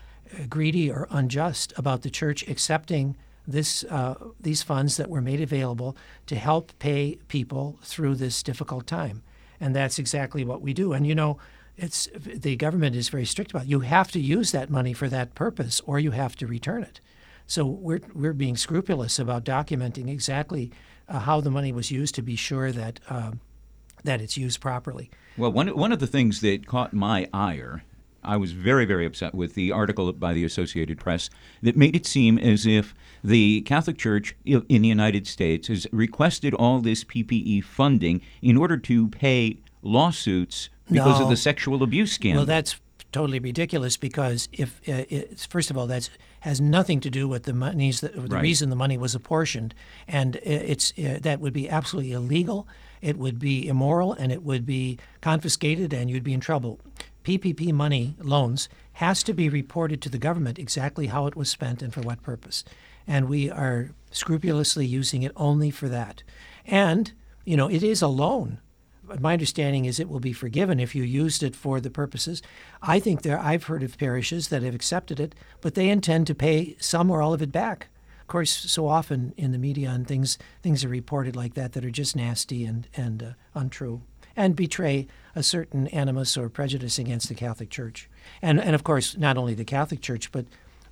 greedy 0.51 0.91
or 0.91 1.07
unjust 1.11 1.73
about 1.77 2.03
the 2.03 2.11
church 2.11 2.47
accepting 2.49 3.17
this, 3.47 3.85
uh, 3.85 4.15
these 4.41 4.63
funds 4.63 4.97
that 4.97 5.09
were 5.09 5.23
made 5.23 5.41
available 5.41 5.97
to 6.27 6.37
help 6.37 6.79
pay 6.79 7.19
people 7.29 7.79
through 7.83 8.17
this 8.17 8.43
difficult 8.43 8.87
time. 8.87 9.23
And 9.63 9.77
that's 9.77 10.01
exactly 10.01 10.45
what 10.45 10.61
we 10.61 10.75
do. 10.75 10.93
And 10.93 11.07
you 11.07 11.15
know, 11.15 11.39
it's 11.77 12.09
the 12.17 12.57
government 12.57 12.97
is 12.97 13.09
very 13.09 13.25
strict 13.25 13.53
about 13.53 13.63
it. 13.63 13.69
you 13.69 13.81
have 13.81 14.11
to 14.11 14.21
use 14.21 14.51
that 14.51 14.71
money 14.71 14.93
for 14.93 15.09
that 15.09 15.37
purpose 15.37 15.81
or 15.87 16.01
you 16.01 16.11
have 16.11 16.35
to 16.37 16.49
return 16.49 16.83
it. 16.83 17.01
So 17.47 17.65
we're 17.65 18.01
we're 18.13 18.33
being 18.33 18.57
scrupulous 18.57 19.21
about 19.21 19.45
documenting 19.45 20.09
exactly 20.09 20.73
uh, 21.09 21.21
how 21.21 21.41
the 21.41 21.51
money 21.51 21.71
was 21.71 21.93
used 21.93 22.17
to 22.17 22.23
be 22.23 22.35
sure 22.35 22.73
that 22.73 22.99
uh, 23.09 23.33
that 24.03 24.21
it's 24.21 24.37
used 24.37 24.61
properly. 24.61 25.11
Well, 25.39 25.53
one 25.53 25.69
one 25.69 25.93
of 25.93 26.01
the 26.01 26.09
things 26.09 26.41
that 26.41 26.67
caught 26.67 26.93
my 26.93 27.29
ire 27.33 27.85
I 28.25 28.37
was 28.37 28.53
very, 28.53 28.85
very 28.85 29.05
upset 29.05 29.35
with 29.35 29.55
the 29.55 29.73
article 29.73 30.13
by 30.13 30.33
the 30.33 30.45
Associated 30.45 30.99
Press 30.99 31.31
that 31.63 31.77
made 31.77 31.97
it 31.97 32.07
seem 32.07 32.39
as 32.39 32.67
if 32.67 32.95
the 33.25 33.63
Catholic 33.63 33.99
Church 33.99 34.35
in 34.45 34.83
the 34.83 34.89
United 34.89 35.27
States 35.27 35.69
has 35.69 35.87
requested 35.93 36.55
all 36.55 36.81
this 36.81 37.05
PPE 37.05 37.65
funding 37.65 38.21
in 38.41 38.57
order 38.57 38.77
to 38.77 39.09
pay 39.09 39.59
lawsuits 39.83 40.69
because 40.91 41.19
no. 41.19 41.25
of 41.25 41.31
the 41.31 41.37
sexual 41.37 41.83
abuse 41.83 42.13
scandal. 42.13 42.41
Well, 42.41 42.47
that's 42.47 42.77
totally 43.13 43.39
ridiculous 43.39 43.97
because 43.97 44.49
if 44.53 44.81
uh, 44.89 45.05
first 45.49 45.71
of 45.71 45.77
all 45.77 45.87
that 45.87 46.09
has 46.41 46.61
nothing 46.61 46.99
to 47.01 47.11
do 47.11 47.29
with 47.29 47.45
the 47.45 47.53
monies 47.53 48.01
that, 48.01 48.15
the 48.15 48.23
right. 48.23 48.43
reason 48.43 48.71
the 48.71 48.77
money 48.77 48.97
was 48.97 49.15
apportioned 49.15 49.75
and 50.09 50.37
it's 50.37 50.93
uh, 50.99 51.19
that 51.21 51.39
would 51.39 51.53
be 51.53 51.69
absolutely 51.69 52.13
illegal 52.13 52.67
it 53.03 53.19
would 53.19 53.39
be 53.39 53.69
immoral 53.69 54.15
and 54.15 54.33
it 54.33 54.43
would 54.43 54.65
be 54.65 54.99
confiscated 55.21 55.93
and 55.93 56.11
you'd 56.11 56.25
be 56.25 56.33
in 56.33 56.41
trouble 56.41 56.81
PPP 57.25 57.73
money 57.73 58.17
loans 58.21 58.69
has 58.95 59.23
to 59.23 59.33
be 59.33 59.49
reported 59.49 60.03
to 60.03 60.09
the 60.09 60.19
government 60.19 60.59
exactly 60.59 61.07
how 61.07 61.27
it 61.27 61.37
was 61.37 61.51
spent 61.51 61.83
and 61.83 61.93
for 61.93 62.01
what 62.01 62.23
purpose. 62.23 62.65
And 63.07 63.29
we 63.29 63.51
are 63.51 63.91
scrupulously 64.11 64.87
using 64.87 65.23
it 65.23 65.33
only 65.37 65.71
for 65.71 65.89
that. 65.89 66.23
And, 66.67 67.13
you 67.45 67.57
know, 67.57 67.69
it 67.69 67.83
is 67.83 68.03
a 68.03 68.09
loan. 68.09 68.59
My 69.21 69.33
understanding 69.33 69.85
is 69.85 69.99
it 69.99 70.09
will 70.09 70.21
be 70.21 70.33
forgiven 70.33 70.79
if 70.79 70.95
you 70.95 71.03
used 71.03 71.43
it 71.43 71.57
for 71.57 71.81
the 71.81 71.91
purposes. 71.91 72.41
I 72.81 73.01
think 73.01 73.23
there 73.23 73.39
I've 73.39 73.65
heard 73.65 73.83
of 73.83 73.99
parishes 73.99 74.49
that 74.49 74.63
have 74.63 74.75
accepted 74.75 75.19
it, 75.19 75.35
but 75.61 75.75
they 75.75 75.89
intend 75.89 76.27
to 76.29 76.35
pay 76.35 76.77
some 76.79 77.11
or 77.11 77.21
all 77.21 77.35
of 77.35 77.43
it 77.43 77.53
back. 77.53 77.89
Of 78.21 78.29
course, 78.29 78.51
so 78.51 78.87
often 78.87 79.35
in 79.37 79.53
the 79.53 79.59
media 79.59 79.91
and 79.91 80.07
things 80.07 80.39
things 80.63 80.85
are 80.85 80.89
reported 80.89 81.37
like 81.37 81.55
that 81.55 81.73
that 81.73 81.85
are 81.85 81.91
just 81.91 82.17
nasty 82.17 82.65
and 82.65 82.89
and 82.95 83.23
uh, 83.23 83.31
untrue 83.55 84.03
and 84.37 84.57
betray 84.57 85.07
a 85.35 85.43
certain 85.43 85.87
animus 85.89 86.37
or 86.37 86.49
prejudice 86.49 86.99
against 86.99 87.29
the 87.29 87.35
Catholic 87.35 87.71
Church. 87.71 88.09
And, 88.41 88.61
and 88.61 88.75
of 88.75 88.85
course, 88.85 89.17
not 89.17 89.37
only 89.37 89.55
the 89.55 89.65
Catholic 89.65 90.01
Church, 90.01 90.31
but 90.33 90.47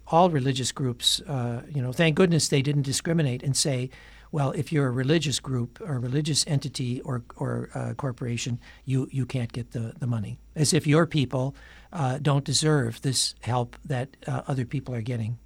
all 0.09 0.31
religious 0.31 0.73
groups. 0.73 1.21
Uh, 1.21 1.63
you 1.73 1.81
know, 1.81 1.93
thank 1.93 2.17
goodness 2.17 2.49
they 2.49 2.63
didn't 2.63 2.83
discriminate 2.83 3.43
and 3.43 3.57
say, 3.57 3.91
well, 4.33 4.53
if 4.53 4.73
you're 4.73 4.87
a 4.87 4.93
religious 4.93 5.41
group 5.41 5.81
or 5.81 5.97
a 5.97 5.99
religious 5.99 6.45
entity 6.47 7.01
or, 7.01 7.23
or 7.37 7.69
uh, 7.75 7.95
corporation, 7.95 8.61
you, 8.85 9.09
you 9.11 9.27
can't 9.27 9.53
get 9.53 9.73
the, 9.73 9.95
the 9.99 10.07
money. 10.07 10.39
As 10.55 10.73
if 10.73 10.87
your 10.87 11.07
people 11.07 11.55
uh, 11.93 12.19
don't 12.19 12.45
deserve 12.45 13.03
this 13.03 13.35
help 13.41 13.77
that 13.85 14.17
uh, 14.27 14.43
other 14.47 14.65
people 14.65 14.95
are 14.95 15.03
getting. 15.03 15.39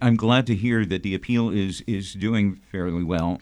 I'm 0.00 0.16
glad 0.16 0.46
to 0.46 0.54
hear 0.54 0.84
that 0.86 1.02
the 1.02 1.14
appeal 1.14 1.50
is, 1.50 1.82
is 1.86 2.14
doing 2.14 2.60
fairly 2.70 3.02
well 3.02 3.40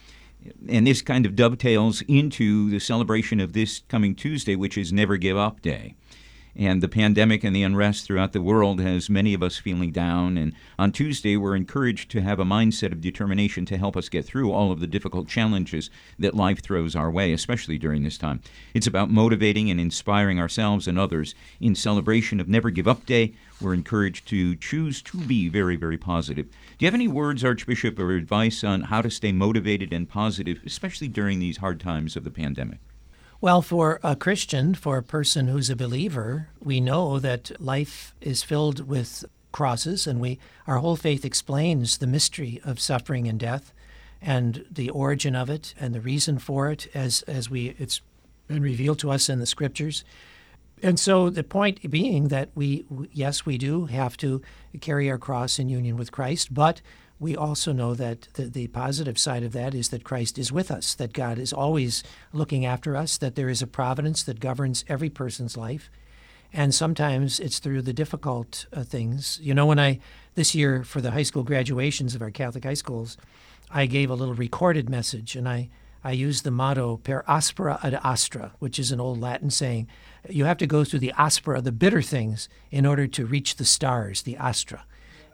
and 0.68 0.86
this 0.86 1.02
kind 1.02 1.26
of 1.26 1.36
dovetails 1.36 2.02
into 2.02 2.70
the 2.70 2.78
celebration 2.78 3.40
of 3.40 3.52
this 3.52 3.82
coming 3.88 4.14
Tuesday, 4.14 4.56
which 4.56 4.78
is 4.78 4.92
Never 4.92 5.16
Give 5.16 5.36
Up 5.36 5.60
Day. 5.62 5.94
And 6.58 6.82
the 6.82 6.88
pandemic 6.88 7.44
and 7.44 7.54
the 7.54 7.62
unrest 7.62 8.04
throughout 8.04 8.32
the 8.32 8.42
world 8.42 8.80
has 8.80 9.08
many 9.08 9.32
of 9.32 9.44
us 9.44 9.58
feeling 9.58 9.92
down. 9.92 10.36
And 10.36 10.52
on 10.76 10.90
Tuesday, 10.90 11.36
we're 11.36 11.54
encouraged 11.54 12.10
to 12.10 12.20
have 12.20 12.40
a 12.40 12.44
mindset 12.44 12.90
of 12.90 13.00
determination 13.00 13.64
to 13.66 13.78
help 13.78 13.96
us 13.96 14.08
get 14.08 14.24
through 14.24 14.50
all 14.50 14.72
of 14.72 14.80
the 14.80 14.88
difficult 14.88 15.28
challenges 15.28 15.88
that 16.18 16.34
life 16.34 16.60
throws 16.60 16.96
our 16.96 17.12
way, 17.12 17.32
especially 17.32 17.78
during 17.78 18.02
this 18.02 18.18
time. 18.18 18.40
It's 18.74 18.88
about 18.88 19.08
motivating 19.08 19.70
and 19.70 19.80
inspiring 19.80 20.40
ourselves 20.40 20.88
and 20.88 20.98
others. 20.98 21.36
In 21.60 21.76
celebration 21.76 22.40
of 22.40 22.48
Never 22.48 22.70
Give 22.70 22.88
Up 22.88 23.06
Day, 23.06 23.34
we're 23.60 23.72
encouraged 23.72 24.26
to 24.28 24.56
choose 24.56 25.00
to 25.02 25.18
be 25.18 25.48
very, 25.48 25.76
very 25.76 25.96
positive. 25.96 26.50
Do 26.50 26.56
you 26.80 26.86
have 26.88 26.94
any 26.94 27.06
words, 27.06 27.44
Archbishop, 27.44 28.00
or 28.00 28.16
advice 28.16 28.64
on 28.64 28.82
how 28.82 29.00
to 29.00 29.10
stay 29.10 29.30
motivated 29.30 29.92
and 29.92 30.08
positive, 30.08 30.60
especially 30.66 31.06
during 31.06 31.38
these 31.38 31.58
hard 31.58 31.78
times 31.78 32.16
of 32.16 32.24
the 32.24 32.32
pandemic? 32.32 32.80
Well, 33.40 33.62
for 33.62 34.00
a 34.02 34.16
Christian, 34.16 34.74
for 34.74 34.96
a 34.96 35.02
person 35.02 35.46
who's 35.46 35.70
a 35.70 35.76
believer, 35.76 36.48
we 36.58 36.80
know 36.80 37.20
that 37.20 37.52
life 37.60 38.12
is 38.20 38.42
filled 38.42 38.88
with 38.88 39.24
crosses, 39.52 40.08
and 40.08 40.20
we 40.20 40.40
our 40.66 40.78
whole 40.78 40.96
faith 40.96 41.24
explains 41.24 41.98
the 41.98 42.08
mystery 42.08 42.60
of 42.64 42.80
suffering 42.80 43.28
and 43.28 43.38
death, 43.38 43.72
and 44.20 44.64
the 44.68 44.90
origin 44.90 45.36
of 45.36 45.48
it, 45.48 45.72
and 45.78 45.94
the 45.94 46.00
reason 46.00 46.40
for 46.40 46.72
it, 46.72 46.88
as 46.94 47.22
as 47.22 47.48
we 47.48 47.76
it's 47.78 48.00
been 48.48 48.60
revealed 48.60 48.98
to 48.98 49.12
us 49.12 49.28
in 49.28 49.38
the 49.38 49.46
scriptures. 49.46 50.02
And 50.82 50.98
so 50.98 51.30
the 51.30 51.44
point 51.44 51.88
being 51.88 52.28
that 52.28 52.48
we 52.56 52.86
yes 53.12 53.46
we 53.46 53.56
do 53.56 53.86
have 53.86 54.16
to 54.16 54.42
carry 54.80 55.08
our 55.08 55.18
cross 55.18 55.60
in 55.60 55.68
union 55.68 55.96
with 55.96 56.10
Christ, 56.10 56.52
but 56.52 56.80
we 57.20 57.36
also 57.36 57.72
know 57.72 57.94
that 57.94 58.28
the, 58.34 58.44
the, 58.44 58.68
positive 58.68 59.18
side 59.18 59.42
of 59.42 59.52
that 59.52 59.74
is 59.74 59.88
that 59.88 60.04
Christ 60.04 60.38
is 60.38 60.52
with 60.52 60.70
us, 60.70 60.94
that 60.94 61.12
God 61.12 61.38
is 61.38 61.52
always 61.52 62.04
looking 62.32 62.64
after 62.64 62.96
us, 62.96 63.18
that 63.18 63.34
there 63.34 63.48
is 63.48 63.60
a 63.60 63.66
providence 63.66 64.22
that 64.22 64.38
governs 64.38 64.84
every 64.88 65.10
person's 65.10 65.56
life. 65.56 65.90
And 66.52 66.74
sometimes 66.74 67.40
it's 67.40 67.58
through 67.58 67.82
the 67.82 67.92
difficult 67.92 68.66
uh, 68.72 68.84
things. 68.84 69.38
You 69.42 69.52
know, 69.52 69.66
when 69.66 69.80
I, 69.80 69.98
this 70.34 70.54
year 70.54 70.84
for 70.84 71.00
the 71.00 71.10
high 71.10 71.24
school 71.24 71.42
graduations 71.42 72.14
of 72.14 72.22
our 72.22 72.30
Catholic 72.30 72.64
high 72.64 72.74
schools, 72.74 73.16
I 73.70 73.86
gave 73.86 74.10
a 74.10 74.14
little 74.14 74.34
recorded 74.34 74.88
message 74.88 75.34
and 75.34 75.48
I, 75.48 75.68
I 76.04 76.12
used 76.12 76.44
the 76.44 76.50
motto 76.50 76.98
per 76.98 77.24
aspera 77.26 77.80
ad 77.82 78.00
astra, 78.04 78.52
which 78.60 78.78
is 78.78 78.92
an 78.92 79.00
old 79.00 79.20
Latin 79.20 79.50
saying. 79.50 79.88
You 80.28 80.44
have 80.44 80.58
to 80.58 80.66
go 80.66 80.84
through 80.84 81.00
the 81.00 81.12
aspera, 81.18 81.60
the 81.60 81.72
bitter 81.72 82.02
things, 82.02 82.48
in 82.70 82.86
order 82.86 83.06
to 83.08 83.26
reach 83.26 83.56
the 83.56 83.64
stars, 83.64 84.22
the 84.22 84.36
astra. 84.36 84.84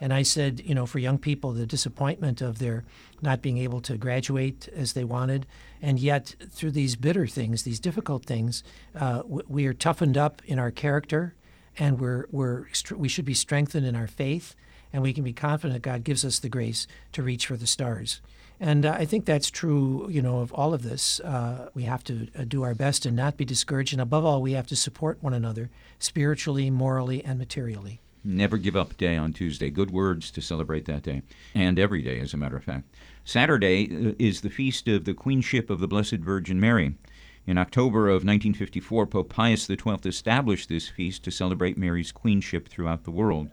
And 0.04 0.12
I 0.12 0.20
said, 0.22 0.60
you 0.62 0.74
know, 0.74 0.84
for 0.84 0.98
young 0.98 1.16
people, 1.16 1.52
the 1.52 1.64
disappointment 1.64 2.42
of 2.42 2.58
their 2.58 2.84
not 3.22 3.40
being 3.40 3.56
able 3.56 3.80
to 3.80 3.96
graduate 3.96 4.68
as 4.76 4.92
they 4.92 5.02
wanted, 5.02 5.46
and 5.80 5.98
yet 5.98 6.34
through 6.50 6.72
these 6.72 6.94
bitter 6.94 7.26
things, 7.26 7.62
these 7.62 7.80
difficult 7.80 8.26
things, 8.26 8.62
uh, 8.94 9.22
we 9.24 9.64
are 9.64 9.72
toughened 9.72 10.18
up 10.18 10.42
in 10.44 10.58
our 10.58 10.70
character, 10.70 11.34
and 11.78 11.98
we're, 11.98 12.26
we're 12.30 12.66
we 12.94 13.08
should 13.08 13.24
be 13.24 13.32
strengthened 13.32 13.86
in 13.86 13.96
our 13.96 14.06
faith, 14.06 14.54
and 14.92 15.02
we 15.02 15.14
can 15.14 15.24
be 15.24 15.32
confident 15.32 15.80
God 15.80 16.04
gives 16.04 16.22
us 16.22 16.38
the 16.38 16.50
grace 16.50 16.86
to 17.12 17.22
reach 17.22 17.46
for 17.46 17.56
the 17.56 17.66
stars. 17.66 18.20
And 18.60 18.84
uh, 18.84 18.92
I 18.98 19.06
think 19.06 19.24
that's 19.24 19.50
true, 19.50 20.06
you 20.10 20.20
know, 20.20 20.40
of 20.40 20.52
all 20.52 20.74
of 20.74 20.82
this. 20.82 21.18
Uh, 21.20 21.70
we 21.72 21.84
have 21.84 22.04
to 22.04 22.28
uh, 22.38 22.44
do 22.46 22.62
our 22.62 22.74
best 22.74 23.06
and 23.06 23.16
not 23.16 23.38
be 23.38 23.46
discouraged. 23.46 23.94
And 23.94 24.02
above 24.02 24.26
all, 24.26 24.42
we 24.42 24.52
have 24.52 24.66
to 24.66 24.76
support 24.76 25.22
one 25.22 25.32
another 25.32 25.70
spiritually, 25.98 26.68
morally, 26.68 27.24
and 27.24 27.38
materially. 27.38 28.02
Never 28.24 28.56
Give 28.56 28.74
Up 28.74 28.96
Day 28.96 29.16
on 29.16 29.32
Tuesday. 29.32 29.68
Good 29.68 29.90
words 29.90 30.30
to 30.30 30.40
celebrate 30.40 30.86
that 30.86 31.02
day, 31.02 31.22
and 31.54 31.78
every 31.78 32.00
day, 32.00 32.20
as 32.20 32.32
a 32.32 32.38
matter 32.38 32.56
of 32.56 32.64
fact. 32.64 32.88
Saturday 33.24 34.08
uh, 34.08 34.12
is 34.18 34.40
the 34.40 34.50
feast 34.50 34.88
of 34.88 35.04
the 35.04 35.12
Queenship 35.12 35.68
of 35.68 35.80
the 35.80 35.88
Blessed 35.88 36.16
Virgin 36.16 36.58
Mary. 36.58 36.94
In 37.46 37.58
October 37.58 38.08
of 38.08 38.24
1954, 38.24 39.06
Pope 39.06 39.28
Pius 39.28 39.66
XII 39.66 39.98
established 40.04 40.70
this 40.70 40.88
feast 40.88 41.22
to 41.24 41.30
celebrate 41.30 41.76
Mary's 41.76 42.12
queenship 42.12 42.68
throughout 42.68 43.04
the 43.04 43.10
world. 43.10 43.50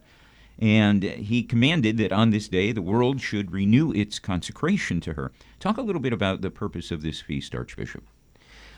And 0.57 1.03
he 1.03 1.43
commanded 1.43 1.97
that 1.97 2.13
on 2.13 2.29
this 2.29 2.47
day 2.47 2.71
the 2.71 2.81
world 2.81 3.19
should 3.19 3.51
renew 3.51 3.91
its 3.91 4.19
consecration 4.19 5.01
to 5.01 5.13
her. 5.13 5.31
Talk 5.59 5.77
a 5.77 5.81
little 5.81 6.01
bit 6.01 6.13
about 6.13 6.41
the 6.41 6.51
purpose 6.51 6.91
of 6.91 7.01
this 7.01 7.19
feast, 7.19 7.53
Archbishop. 7.53 8.05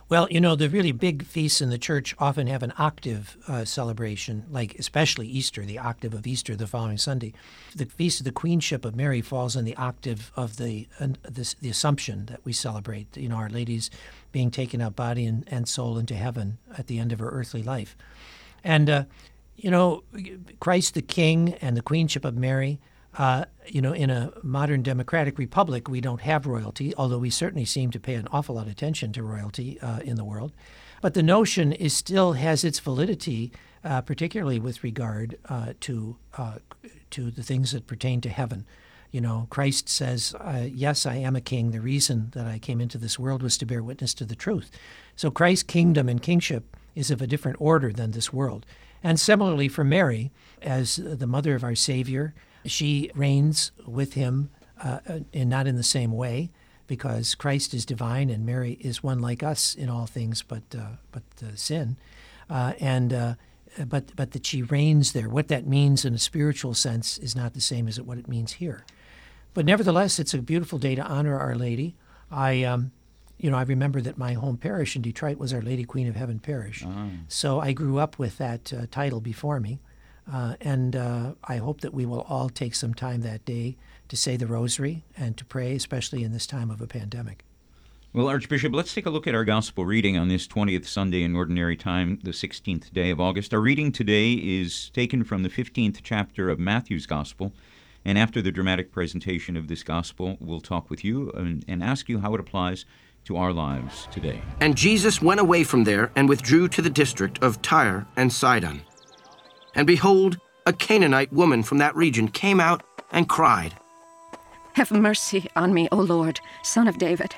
Well, 0.09 0.27
you 0.29 0.41
know, 0.41 0.55
the 0.55 0.69
really 0.69 0.91
big 0.91 1.25
feasts 1.25 1.61
in 1.61 1.69
the 1.69 1.77
church 1.77 2.13
often 2.19 2.47
have 2.47 2.61
an 2.61 2.73
octave 2.77 3.37
uh, 3.47 3.63
celebration, 3.63 4.45
like 4.51 4.75
especially 4.75 5.27
Easter, 5.27 5.65
the 5.65 5.79
octave 5.79 6.13
of 6.13 6.27
Easter 6.27 6.55
the 6.55 6.67
following 6.67 6.97
Sunday. 6.97 7.33
The 7.75 7.85
Feast 7.85 8.19
of 8.19 8.25
the 8.25 8.31
Queenship 8.31 8.83
of 8.83 8.95
Mary 8.95 9.21
falls 9.21 9.55
in 9.55 9.63
the 9.63 9.77
octave 9.77 10.31
of 10.35 10.57
the, 10.57 10.87
uh, 10.99 11.07
the, 11.23 11.55
the, 11.61 11.69
Assumption 11.69 12.25
that 12.27 12.41
we 12.43 12.53
celebrate, 12.53 13.15
you 13.17 13.29
know, 13.29 13.37
Our 13.37 13.49
Lady's 13.49 13.89
being 14.31 14.51
taken 14.51 14.81
up 14.81 14.95
body 14.95 15.25
and, 15.25 15.45
and 15.47 15.67
soul 15.67 15.97
into 15.97 16.15
heaven 16.15 16.57
at 16.77 16.87
the 16.87 16.99
end 16.99 17.11
of 17.11 17.19
her 17.19 17.29
earthly 17.29 17.63
life. 17.63 17.95
And, 18.63 18.89
uh, 18.89 19.03
you 19.55 19.71
know, 19.71 20.03
Christ 20.59 20.93
the 20.93 21.01
King 21.01 21.53
and 21.55 21.77
the 21.77 21.81
Queenship 21.81 22.25
of 22.25 22.35
Mary 22.35 22.79
uh, 23.17 23.45
you 23.67 23.81
know, 23.81 23.93
in 23.93 24.09
a 24.09 24.33
modern 24.41 24.81
democratic 24.81 25.37
republic, 25.37 25.87
we 25.87 26.01
don't 26.01 26.21
have 26.21 26.45
royalty, 26.45 26.93
although 26.97 27.19
we 27.19 27.29
certainly 27.29 27.65
seem 27.65 27.91
to 27.91 27.99
pay 27.99 28.15
an 28.15 28.27
awful 28.31 28.55
lot 28.55 28.65
of 28.65 28.71
attention 28.71 29.13
to 29.13 29.23
royalty 29.23 29.79
uh, 29.81 29.99
in 29.99 30.15
the 30.15 30.23
world. 30.23 30.51
But 31.01 31.13
the 31.13 31.23
notion 31.23 31.73
is 31.73 31.93
still 31.93 32.33
has 32.33 32.63
its 32.63 32.79
validity, 32.79 33.51
uh, 33.83 34.01
particularly 34.01 34.59
with 34.59 34.83
regard 34.83 35.37
uh, 35.49 35.73
to 35.81 36.17
uh, 36.37 36.59
to 37.11 37.29
the 37.29 37.43
things 37.43 37.71
that 37.73 37.87
pertain 37.87 38.21
to 38.21 38.29
heaven. 38.29 38.65
You 39.11 39.21
know, 39.21 39.45
Christ 39.49 39.89
says, 39.89 40.33
uh, 40.39 40.67
"Yes, 40.71 41.05
I 41.05 41.15
am 41.15 41.35
a 41.35 41.41
king. 41.41 41.71
The 41.71 41.81
reason 41.81 42.31
that 42.31 42.47
I 42.47 42.57
came 42.57 42.81
into 42.81 42.97
this 42.97 43.19
world 43.19 43.43
was 43.43 43.57
to 43.59 43.65
bear 43.65 43.83
witness 43.83 44.13
to 44.15 44.25
the 44.25 44.35
truth." 44.35 44.71
So 45.15 45.29
Christ's 45.29 45.63
kingdom 45.63 46.09
and 46.09 46.21
kingship 46.21 46.75
is 46.95 47.11
of 47.11 47.21
a 47.21 47.27
different 47.27 47.57
order 47.59 47.91
than 47.91 48.11
this 48.11 48.33
world. 48.33 48.65
And 49.03 49.19
similarly 49.19 49.67
for 49.67 49.83
Mary, 49.83 50.31
as 50.61 50.95
the 50.95 51.27
mother 51.27 51.53
of 51.53 51.63
our 51.63 51.75
Savior 51.75 52.33
she 52.65 53.11
reigns 53.15 53.71
with 53.85 54.13
him, 54.13 54.49
uh, 54.81 54.99
and 55.33 55.49
not 55.49 55.67
in 55.67 55.75
the 55.75 55.83
same 55.83 56.11
way, 56.11 56.51
because 56.87 57.35
Christ 57.35 57.73
is 57.73 57.85
divine 57.85 58.29
and 58.29 58.45
Mary 58.45 58.73
is 58.81 59.03
one 59.03 59.19
like 59.19 59.43
us 59.43 59.75
in 59.75 59.89
all 59.89 60.05
things, 60.05 60.41
but 60.41 60.63
uh, 60.77 60.97
but 61.11 61.23
uh, 61.41 61.55
sin, 61.55 61.97
uh, 62.49 62.73
and 62.79 63.13
uh, 63.13 63.33
but 63.87 64.15
but 64.15 64.31
that 64.31 64.45
she 64.45 64.61
reigns 64.61 65.13
there. 65.13 65.29
What 65.29 65.47
that 65.47 65.65
means 65.65 66.05
in 66.05 66.13
a 66.13 66.19
spiritual 66.19 66.73
sense 66.73 67.17
is 67.17 67.35
not 67.35 67.53
the 67.53 67.61
same 67.61 67.87
as 67.87 67.99
what 68.01 68.17
it 68.17 68.27
means 68.27 68.53
here. 68.53 68.85
But 69.53 69.65
nevertheless, 69.65 70.19
it's 70.19 70.33
a 70.33 70.39
beautiful 70.39 70.79
day 70.79 70.95
to 70.95 71.03
honor 71.03 71.39
Our 71.39 71.55
Lady. 71.55 71.95
I. 72.31 72.63
Um, 72.63 72.91
you 73.39 73.51
know, 73.51 73.57
I 73.57 73.63
remember 73.63 73.99
that 73.99 74.17
my 74.17 74.33
home 74.33 74.55
parish 74.55 74.95
in 74.95 75.01
Detroit 75.01 75.37
was 75.37 75.53
Our 75.53 75.61
Lady 75.61 75.83
Queen 75.83 76.07
of 76.07 76.15
Heaven 76.15 76.39
Parish. 76.39 76.81
Oh. 76.85 77.09
So 77.27 77.59
I 77.59 77.73
grew 77.73 77.97
up 77.97 78.17
with 78.17 78.37
that 78.37 78.71
uh, 78.71 78.85
title 78.89 79.19
before 79.19 79.59
me. 79.59 79.79
Uh, 80.31 80.55
and 80.61 80.95
uh, 80.95 81.33
I 81.43 81.57
hope 81.57 81.81
that 81.81 81.93
we 81.93 82.05
will 82.05 82.21
all 82.29 82.49
take 82.49 82.75
some 82.75 82.93
time 82.93 83.21
that 83.21 83.45
day 83.45 83.77
to 84.07 84.17
say 84.17 84.37
the 84.37 84.47
rosary 84.47 85.03
and 85.17 85.35
to 85.37 85.45
pray, 85.45 85.75
especially 85.75 86.23
in 86.23 86.31
this 86.31 86.47
time 86.47 86.71
of 86.71 86.81
a 86.81 86.87
pandemic. 86.87 87.43
Well, 88.13 88.29
Archbishop, 88.29 88.75
let's 88.75 88.93
take 88.93 89.07
a 89.07 89.09
look 89.09 89.25
at 89.25 89.33
our 89.33 89.43
gospel 89.43 89.85
reading 89.85 90.17
on 90.17 90.27
this 90.27 90.47
20th 90.47 90.85
Sunday 90.85 91.23
in 91.23 91.35
Ordinary 91.35 91.75
Time, 91.75 92.19
the 92.21 92.29
16th 92.29 92.93
day 92.93 93.09
of 93.09 93.19
August. 93.19 93.55
Our 93.55 93.59
reading 93.59 93.91
today 93.91 94.33
is 94.33 94.91
taken 94.91 95.23
from 95.23 95.41
the 95.41 95.49
15th 95.49 96.01
chapter 96.03 96.47
of 96.47 96.59
Matthew's 96.59 97.07
Gospel. 97.07 97.53
And 98.05 98.17
after 98.17 98.39
the 98.39 98.51
dramatic 98.51 98.91
presentation 98.91 99.57
of 99.57 99.67
this 99.67 99.81
gospel, 99.81 100.37
we'll 100.39 100.61
talk 100.61 100.91
with 100.91 101.03
you 101.03 101.31
and, 101.31 101.65
and 101.67 101.81
ask 101.81 102.07
you 102.07 102.19
how 102.19 102.35
it 102.35 102.39
applies 102.39 102.85
to 103.25 103.37
our 103.37 103.51
lives 103.51 104.07
today. 104.11 104.41
And 104.59 104.75
Jesus 104.75 105.21
went 105.21 105.39
away 105.39 105.63
from 105.63 105.83
there 105.83 106.11
and 106.15 106.29
withdrew 106.29 106.67
to 106.67 106.83
the 106.83 106.89
district 106.91 107.41
of 107.41 107.63
Tyre 107.63 108.05
and 108.15 108.31
Sidon. 108.31 108.83
And 109.75 109.87
behold, 109.87 110.37
a 110.65 110.73
Canaanite 110.73 111.33
woman 111.33 111.63
from 111.63 111.79
that 111.79 111.95
region 111.95 112.27
came 112.27 112.59
out 112.59 112.83
and 113.11 113.29
cried, 113.29 113.73
Have 114.73 114.91
mercy 114.91 115.49
on 115.55 115.73
me, 115.73 115.87
O 115.91 115.97
Lord, 115.97 116.39
son 116.63 116.87
of 116.87 116.97
David. 116.97 117.35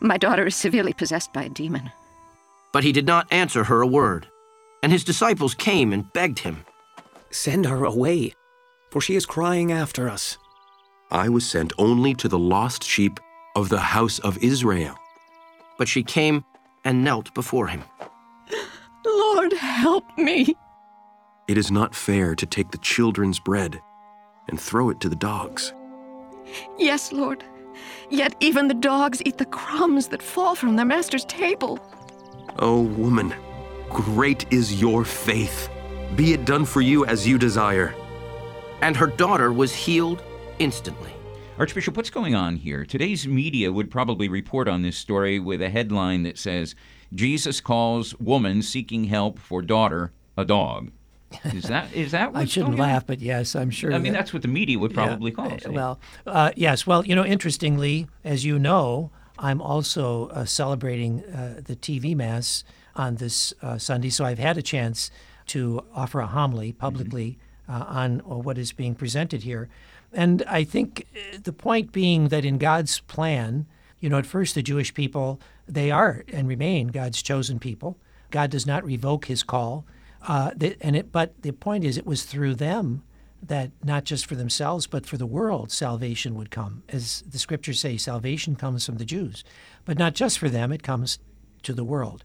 My 0.00 0.16
daughter 0.18 0.46
is 0.46 0.56
severely 0.56 0.92
possessed 0.92 1.32
by 1.32 1.44
a 1.44 1.48
demon. 1.48 1.90
But 2.72 2.84
he 2.84 2.92
did 2.92 3.06
not 3.06 3.26
answer 3.32 3.64
her 3.64 3.80
a 3.80 3.86
word. 3.86 4.28
And 4.82 4.92
his 4.92 5.04
disciples 5.04 5.54
came 5.54 5.92
and 5.92 6.12
begged 6.12 6.40
him, 6.40 6.64
Send 7.30 7.66
her 7.66 7.84
away, 7.84 8.34
for 8.90 9.00
she 9.00 9.16
is 9.16 9.26
crying 9.26 9.72
after 9.72 10.08
us. 10.08 10.38
I 11.10 11.28
was 11.28 11.48
sent 11.48 11.72
only 11.78 12.14
to 12.14 12.28
the 12.28 12.38
lost 12.38 12.84
sheep 12.84 13.18
of 13.54 13.68
the 13.68 13.80
house 13.80 14.18
of 14.20 14.38
Israel. 14.38 14.94
But 15.78 15.88
she 15.88 16.02
came 16.02 16.44
and 16.84 17.02
knelt 17.02 17.32
before 17.34 17.68
him. 17.68 17.82
Lord, 19.04 19.52
help 19.54 20.04
me. 20.18 20.54
It 21.48 21.56
is 21.56 21.70
not 21.70 21.94
fair 21.94 22.34
to 22.34 22.46
take 22.46 22.72
the 22.72 22.78
children's 22.78 23.38
bread 23.38 23.80
and 24.48 24.60
throw 24.60 24.90
it 24.90 25.00
to 25.00 25.08
the 25.08 25.14
dogs. 25.16 25.72
Yes, 26.76 27.12
Lord. 27.12 27.44
Yet 28.10 28.34
even 28.40 28.66
the 28.66 28.74
dogs 28.74 29.22
eat 29.24 29.38
the 29.38 29.44
crumbs 29.44 30.08
that 30.08 30.22
fall 30.22 30.56
from 30.56 30.74
their 30.74 30.84
master's 30.84 31.24
table. 31.26 31.78
Oh, 32.58 32.82
woman, 32.82 33.32
great 33.88 34.50
is 34.52 34.80
your 34.80 35.04
faith. 35.04 35.68
Be 36.16 36.32
it 36.32 36.44
done 36.44 36.64
for 36.64 36.80
you 36.80 37.04
as 37.06 37.28
you 37.28 37.38
desire. 37.38 37.94
And 38.80 38.96
her 38.96 39.06
daughter 39.06 39.52
was 39.52 39.72
healed 39.74 40.24
instantly. 40.58 41.12
Archbishop, 41.58 41.96
what's 41.96 42.10
going 42.10 42.34
on 42.34 42.56
here? 42.56 42.84
Today's 42.84 43.26
media 43.26 43.72
would 43.72 43.90
probably 43.90 44.28
report 44.28 44.66
on 44.66 44.82
this 44.82 44.96
story 44.96 45.38
with 45.38 45.62
a 45.62 45.70
headline 45.70 46.24
that 46.24 46.38
says 46.38 46.74
Jesus 47.14 47.60
calls 47.60 48.18
woman 48.18 48.62
seeking 48.62 49.04
help 49.04 49.38
for 49.38 49.62
daughter 49.62 50.12
a 50.36 50.44
dog. 50.44 50.90
Is 51.44 51.64
that 51.64 51.92
is 51.92 52.12
that? 52.12 52.30
I 52.34 52.44
shouldn't 52.44 52.76
going 52.76 52.80
on? 52.82 52.88
laugh, 52.88 53.06
but 53.06 53.20
yes, 53.20 53.54
I'm 53.54 53.70
sure. 53.70 53.92
I 53.92 53.98
mean, 53.98 54.12
that- 54.12 54.18
that's 54.18 54.32
what 54.32 54.42
the 54.42 54.48
media 54.48 54.78
would 54.78 54.94
probably 54.94 55.30
Yeah, 55.30 55.36
call 55.36 55.52
uh, 55.52 55.56
it. 55.56 55.72
Well, 55.72 56.00
uh, 56.26 56.50
yes. 56.56 56.86
Well, 56.86 57.04
you 57.04 57.14
know, 57.14 57.24
interestingly, 57.24 58.06
as 58.24 58.44
you 58.44 58.58
know, 58.58 59.10
I'm 59.38 59.60
also 59.60 60.28
uh, 60.28 60.44
celebrating 60.44 61.22
uh, 61.24 61.60
the 61.64 61.76
TV 61.76 62.16
Mass 62.16 62.64
on 62.94 63.16
this 63.16 63.52
uh, 63.62 63.76
Sunday, 63.78 64.08
so 64.10 64.24
I've 64.24 64.38
had 64.38 64.56
a 64.56 64.62
chance 64.62 65.10
to 65.48 65.84
offer 65.94 66.20
a 66.20 66.26
homily 66.26 66.72
publicly 66.72 67.38
uh, 67.68 67.84
on 67.86 68.18
what 68.20 68.58
is 68.58 68.72
being 68.72 68.94
presented 68.94 69.42
here. 69.42 69.68
And 70.12 70.42
I 70.48 70.64
think 70.64 71.06
the 71.42 71.52
point 71.52 71.92
being 71.92 72.28
that 72.28 72.44
in 72.44 72.58
God's 72.58 73.00
plan, 73.00 73.66
you 74.00 74.08
know, 74.08 74.18
at 74.18 74.26
first 74.26 74.54
the 74.54 74.62
Jewish 74.62 74.94
people, 74.94 75.40
they 75.68 75.90
are 75.90 76.24
and 76.32 76.48
remain 76.48 76.88
God's 76.88 77.22
chosen 77.22 77.58
people. 77.58 77.98
God 78.30 78.50
does 78.50 78.66
not 78.66 78.84
revoke 78.84 79.26
his 79.26 79.42
call. 79.42 79.84
Uh, 80.26 80.50
and 80.80 80.96
it, 80.96 81.12
but 81.12 81.40
the 81.42 81.52
point 81.52 81.84
is, 81.84 81.96
it 81.96 82.06
was 82.06 82.24
through 82.24 82.56
them 82.56 83.02
that 83.42 83.70
not 83.84 84.04
just 84.04 84.26
for 84.26 84.34
themselves, 84.34 84.86
but 84.86 85.06
for 85.06 85.16
the 85.16 85.26
world, 85.26 85.70
salvation 85.70 86.34
would 86.34 86.50
come. 86.50 86.82
As 86.88 87.22
the 87.28 87.38
scriptures 87.38 87.80
say, 87.80 87.96
salvation 87.96 88.56
comes 88.56 88.84
from 88.84 88.96
the 88.96 89.04
Jews. 89.04 89.44
But 89.84 89.98
not 89.98 90.14
just 90.14 90.38
for 90.38 90.48
them, 90.48 90.72
it 90.72 90.82
comes 90.82 91.18
to 91.62 91.72
the 91.72 91.84
world. 91.84 92.24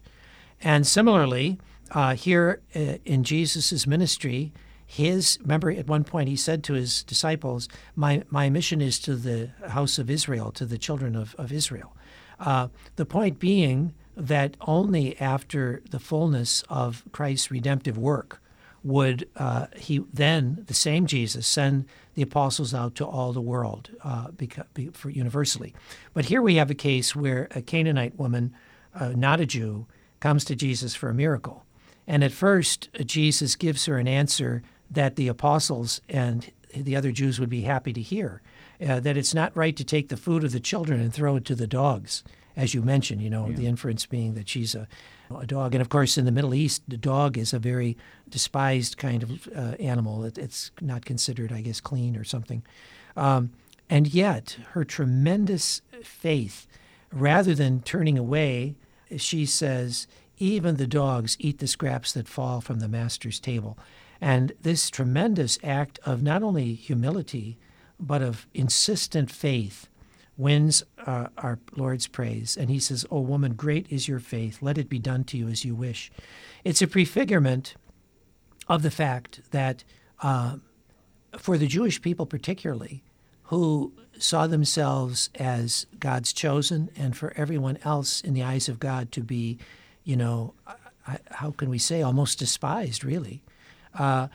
And 0.60 0.86
similarly, 0.86 1.60
uh, 1.92 2.14
here 2.14 2.60
uh, 2.74 2.98
in 3.04 3.22
Jesus' 3.22 3.86
ministry, 3.86 4.52
his 4.84 5.38
remember 5.40 5.70
at 5.70 5.86
one 5.86 6.04
point 6.04 6.28
he 6.28 6.36
said 6.36 6.62
to 6.64 6.74
his 6.74 7.02
disciples, 7.04 7.68
"My 7.96 8.24
my 8.28 8.50
mission 8.50 8.80
is 8.80 8.98
to 9.00 9.16
the 9.16 9.50
house 9.68 9.98
of 9.98 10.10
Israel, 10.10 10.52
to 10.52 10.66
the 10.66 10.78
children 10.78 11.16
of 11.16 11.34
of 11.38 11.50
Israel." 11.52 11.96
Uh, 12.38 12.68
the 12.96 13.06
point 13.06 13.38
being 13.38 13.94
that 14.16 14.56
only 14.60 15.18
after 15.20 15.82
the 15.90 15.98
fullness 15.98 16.62
of 16.68 17.02
Christ's 17.12 17.50
redemptive 17.50 17.96
work 17.96 18.40
would 18.84 19.28
uh, 19.36 19.66
he 19.76 20.04
then 20.12 20.64
the 20.66 20.74
same 20.74 21.06
Jesus 21.06 21.46
send 21.46 21.86
the 22.14 22.22
apostles 22.22 22.74
out 22.74 22.94
to 22.96 23.06
all 23.06 23.32
the 23.32 23.40
world 23.40 23.90
uh, 24.02 24.28
beca- 24.28 24.66
be, 24.74 24.88
for 24.88 25.08
universally. 25.08 25.74
But 26.14 26.26
here 26.26 26.42
we 26.42 26.56
have 26.56 26.70
a 26.70 26.74
case 26.74 27.14
where 27.14 27.48
a 27.52 27.62
Canaanite 27.62 28.18
woman, 28.18 28.54
uh, 28.94 29.10
not 29.10 29.40
a 29.40 29.46
Jew, 29.46 29.86
comes 30.20 30.44
to 30.46 30.56
Jesus 30.56 30.94
for 30.94 31.08
a 31.08 31.14
miracle, 31.14 31.64
and 32.06 32.24
at 32.24 32.32
first 32.32 32.88
Jesus 33.06 33.56
gives 33.56 33.86
her 33.86 33.98
an 33.98 34.08
answer 34.08 34.62
that 34.90 35.16
the 35.16 35.28
apostles 35.28 36.00
and 36.08 36.50
the 36.74 36.96
other 36.96 37.12
Jews 37.12 37.38
would 37.38 37.48
be 37.50 37.62
happy 37.62 37.92
to 37.92 38.02
hear. 38.02 38.42
Uh, 38.84 38.98
that 38.98 39.16
it's 39.16 39.34
not 39.34 39.56
right 39.56 39.76
to 39.76 39.84
take 39.84 40.08
the 40.08 40.16
food 40.16 40.42
of 40.42 40.50
the 40.50 40.58
children 40.58 41.00
and 41.00 41.14
throw 41.14 41.36
it 41.36 41.44
to 41.44 41.54
the 41.54 41.68
dogs, 41.68 42.24
as 42.56 42.74
you 42.74 42.82
mentioned. 42.82 43.22
You 43.22 43.30
know, 43.30 43.50
the 43.50 43.66
inference 43.66 44.06
being 44.06 44.34
that 44.34 44.48
she's 44.48 44.74
a, 44.74 44.86
a 45.36 45.46
dog, 45.46 45.74
and 45.74 45.82
of 45.82 45.88
course 45.88 46.18
in 46.18 46.24
the 46.24 46.32
Middle 46.32 46.54
East, 46.54 46.82
the 46.88 46.96
dog 46.96 47.38
is 47.38 47.52
a 47.52 47.58
very 47.58 47.96
despised 48.28 48.96
kind 48.96 49.22
of 49.22 49.48
uh, 49.54 49.74
animal. 49.80 50.24
It, 50.24 50.38
it's 50.38 50.70
not 50.80 51.04
considered, 51.04 51.52
I 51.52 51.62
guess, 51.62 51.80
clean 51.80 52.16
or 52.16 52.24
something. 52.24 52.62
Um, 53.16 53.50
and 53.90 54.12
yet, 54.12 54.56
her 54.70 54.84
tremendous 54.84 55.82
faith, 56.02 56.66
rather 57.12 57.54
than 57.54 57.82
turning 57.82 58.18
away, 58.18 58.74
she 59.16 59.44
says, 59.46 60.06
"Even 60.38 60.76
the 60.76 60.86
dogs 60.86 61.36
eat 61.38 61.58
the 61.58 61.66
scraps 61.66 62.12
that 62.12 62.28
fall 62.28 62.60
from 62.60 62.80
the 62.80 62.88
master's 62.88 63.38
table." 63.40 63.78
And 64.20 64.52
this 64.62 64.88
tremendous 64.88 65.58
act 65.64 65.98
of 66.04 66.22
not 66.22 66.44
only 66.44 66.74
humility, 66.74 67.58
but 67.98 68.22
of 68.22 68.46
insistent 68.54 69.30
faith 69.30 69.88
wins 70.42 70.82
uh, 71.06 71.28
our 71.38 71.58
Lord's 71.76 72.06
praise. 72.06 72.56
And 72.56 72.68
he 72.68 72.78
says, 72.78 73.06
O 73.10 73.20
woman, 73.20 73.54
great 73.54 73.86
is 73.90 74.08
your 74.08 74.18
faith. 74.20 74.58
Let 74.60 74.78
it 74.78 74.88
be 74.88 74.98
done 74.98 75.24
to 75.24 75.36
you 75.38 75.48
as 75.48 75.64
you 75.64 75.74
wish. 75.74 76.10
It's 76.64 76.82
a 76.82 76.86
prefigurement 76.86 77.74
of 78.68 78.82
the 78.82 78.90
fact 78.90 79.40
that 79.52 79.84
uh, 80.20 80.56
for 81.38 81.56
the 81.56 81.66
Jewish 81.66 82.02
people, 82.02 82.26
particularly, 82.26 83.02
who 83.44 83.92
saw 84.18 84.46
themselves 84.46 85.30
as 85.34 85.86
God's 85.98 86.32
chosen, 86.32 86.90
and 86.96 87.16
for 87.16 87.32
everyone 87.36 87.78
else 87.84 88.20
in 88.20 88.34
the 88.34 88.42
eyes 88.42 88.68
of 88.68 88.78
God 88.78 89.12
to 89.12 89.22
be, 89.22 89.58
you 90.04 90.16
know, 90.16 90.54
how 91.30 91.50
can 91.50 91.68
we 91.68 91.78
say, 91.78 92.02
almost 92.02 92.38
despised, 92.38 93.04
really. 93.04 93.42
Uh, 93.94 94.28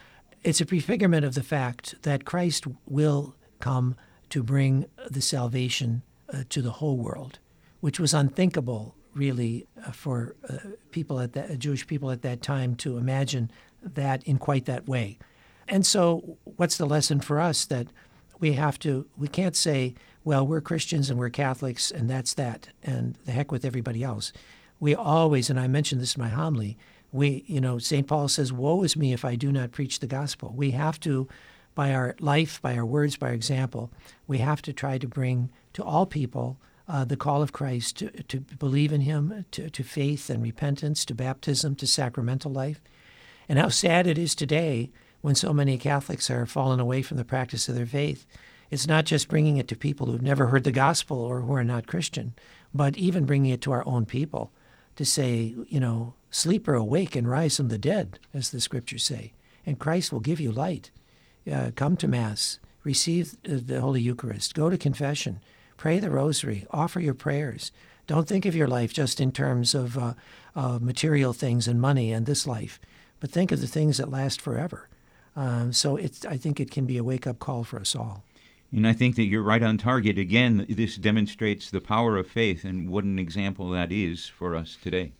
it's 0.44 0.62
a 0.62 0.66
prefigurement 0.66 1.26
of 1.26 1.36
the 1.36 1.44
fact 1.44 2.02
that 2.04 2.26
Christ 2.26 2.66
will 2.86 3.36
come 3.60 3.96
to 4.30 4.44
bring 4.44 4.86
the 5.10 5.22
salvation 5.22 6.02
uh, 6.32 6.44
to 6.50 6.62
the 6.62 6.72
whole 6.72 6.98
world, 6.98 7.40
which 7.80 8.00
was 8.00 8.14
unthinkable, 8.14 8.96
really, 9.14 9.68
uh, 9.86 9.92
for 9.92 10.36
uh, 10.50 10.58
people 10.92 11.20
at 11.20 11.34
that, 11.34 11.58
Jewish 11.60 11.88
people 11.88 12.12
at 12.12 12.22
that 12.22 12.42
time 12.42 12.76
to 12.76 12.98
imagine 12.98 13.52
that 13.82 14.24
in 14.24 14.38
quite 14.38 14.66
that 14.66 14.88
way. 14.88 15.18
And 15.68 15.86
so, 15.86 16.38
what's 16.44 16.78
the 16.78 16.86
lesson 16.86 17.20
for 17.20 17.40
us 17.40 17.66
that 17.66 17.88
we 18.40 18.54
have 18.54 18.80
to? 18.80 19.08
We 19.18 19.28
can't 19.28 19.56
say, 19.56 19.96
"Well, 20.24 20.46
we're 20.46 20.62
Christians 20.62 21.10
and 21.10 21.20
we're 21.20 21.30
Catholics, 21.30 21.92
and 21.92 22.10
that's 22.10 22.34
that, 22.36 22.70
and 22.84 23.16
the 23.26 23.32
heck 23.32 23.52
with 23.52 23.66
everybody 23.66 24.04
else." 24.04 24.32
We 24.80 24.94
always, 24.94 25.50
and 25.50 25.60
I 25.60 25.68
mentioned 25.68 26.02
this 26.02 26.16
in 26.16 26.22
my 26.22 26.30
homily, 26.30 26.78
we, 27.12 27.44
you 27.48 27.62
know, 27.62 27.78
St. 27.80 28.06
Paul 28.06 28.28
says, 28.28 28.52
Woe 28.52 28.84
is 28.84 28.96
me 28.96 29.14
if 29.14 29.24
I 29.24 29.36
do 29.36 29.52
not 29.52 29.72
preach 29.72 30.00
the 30.00 30.08
gospel. 30.08 30.54
We 30.56 30.72
have 30.72 31.00
to, 31.02 31.28
by 31.78 31.94
our 31.94 32.16
life, 32.20 32.60
by 32.60 32.76
our 32.76 32.84
words, 32.84 33.18
by 33.18 33.28
our 33.28 33.34
example, 33.34 33.92
we 34.26 34.40
have 34.40 34.64
to 34.64 34.74
try 34.74 34.98
to 34.98 35.08
bring 35.08 35.52
to 35.74 35.84
all 35.84 36.08
people 36.08 36.58
uh, 36.88 37.06
the 37.06 37.16
call 37.16 37.44
of 37.44 37.54
Christ 37.54 37.98
to, 37.98 38.10
to 38.24 38.40
believe 38.40 38.92
in 38.92 39.02
Him, 39.02 39.46
to, 39.52 39.70
to 39.70 39.84
faith 39.84 40.32
and 40.32 40.42
repentance, 40.42 41.06
to 41.06 41.14
baptism, 41.14 41.76
to 41.76 41.86
sacramental 41.86 42.52
life. 42.52 42.82
And 43.48 43.60
how 43.60 43.70
sad 43.70 44.08
it 44.08 44.18
is 44.18 44.34
today 44.34 44.90
when 45.22 45.36
so 45.36 45.54
many 45.54 45.78
Catholics 45.78 46.32
are 46.32 46.48
fallen 46.48 46.80
away 46.80 47.04
from 47.04 47.18
the 47.18 47.24
practice 47.24 47.70
of 47.70 47.76
their 47.76 47.86
faith. 47.86 48.26
It's 48.72 48.88
not 48.88 49.06
just 49.06 49.28
bringing 49.28 49.58
it 49.58 49.68
to 49.68 49.76
people 49.76 50.08
who've 50.08 50.20
never 50.20 50.48
heard 50.48 50.64
the 50.64 50.72
gospel 50.72 51.20
or 51.20 51.42
who 51.42 51.54
are 51.54 51.64
not 51.64 51.86
Christian, 51.86 52.34
but 52.74 52.98
even 52.98 53.28
bringing 53.28 53.52
it 53.52 53.62
to 53.62 53.72
our 53.72 53.88
own 53.88 54.08
people 54.08 54.52
to 54.96 55.06
say, 55.06 55.54
you 55.68 55.80
know, 55.80 56.16
sleep 56.32 56.68
or 56.68 56.74
awake 56.74 57.16
and 57.16 57.30
rise 57.30 57.58
from 57.58 57.68
the 57.68 57.78
dead, 57.78 58.18
as 58.34 58.50
the 58.50 58.60
scriptures 58.60 59.04
say, 59.04 59.34
and 59.64 59.78
Christ 59.78 60.12
will 60.12 60.22
give 60.22 60.40
you 60.40 60.52
light. 60.52 60.90
Uh, 61.52 61.72
come 61.76 61.96
to 61.98 62.08
Mass, 62.08 62.60
receive 62.84 63.36
the 63.44 63.80
Holy 63.80 64.02
Eucharist, 64.02 64.54
go 64.54 64.70
to 64.70 64.78
confession, 64.78 65.40
pray 65.78 66.00
the 66.00 66.10
Rosary, 66.10 66.66
offer 66.72 67.00
your 67.00 67.14
prayers. 67.14 67.72
Don't 68.06 68.28
think 68.28 68.46
of 68.46 68.56
your 68.56 68.68
life 68.68 68.94
just 68.94 69.22
in 69.22 69.32
terms 69.32 69.76
of 69.76 69.98
uh, 69.98 70.14
uh, 70.56 70.80
material 70.82 71.34
things 71.34 71.68
and 71.68 71.80
money 71.80 72.12
and 72.12 72.26
this 72.26 72.48
life, 72.48 72.80
but 73.20 73.32
think 73.32 73.52
of 73.52 73.62
the 73.62 73.68
things 73.68 73.98
that 73.98 74.10
last 74.10 74.42
forever. 74.42 74.88
Um, 75.36 75.72
so 75.72 75.98
it's, 75.98 76.26
I 76.26 76.38
think 76.38 76.60
it 76.60 76.72
can 76.72 76.86
be 76.86 76.98
a 76.98 77.04
wake 77.04 77.28
up 77.28 77.40
call 77.40 77.64
for 77.64 77.80
us 77.80 77.96
all. 77.96 78.24
And 78.72 78.88
I 78.88 78.94
think 78.94 79.16
that 79.16 79.26
you're 79.26 79.44
right 79.44 79.64
on 79.64 79.78
target. 79.78 80.18
Again, 80.18 80.66
this 80.68 80.98
demonstrates 80.98 81.70
the 81.70 81.80
power 81.80 82.18
of 82.18 82.28
faith 82.28 82.66
and 82.66 82.90
what 82.90 83.06
an 83.06 83.20
example 83.20 83.70
that 83.70 83.92
is 83.92 84.26
for 84.26 84.56
us 84.56 84.78
today. 84.82 85.14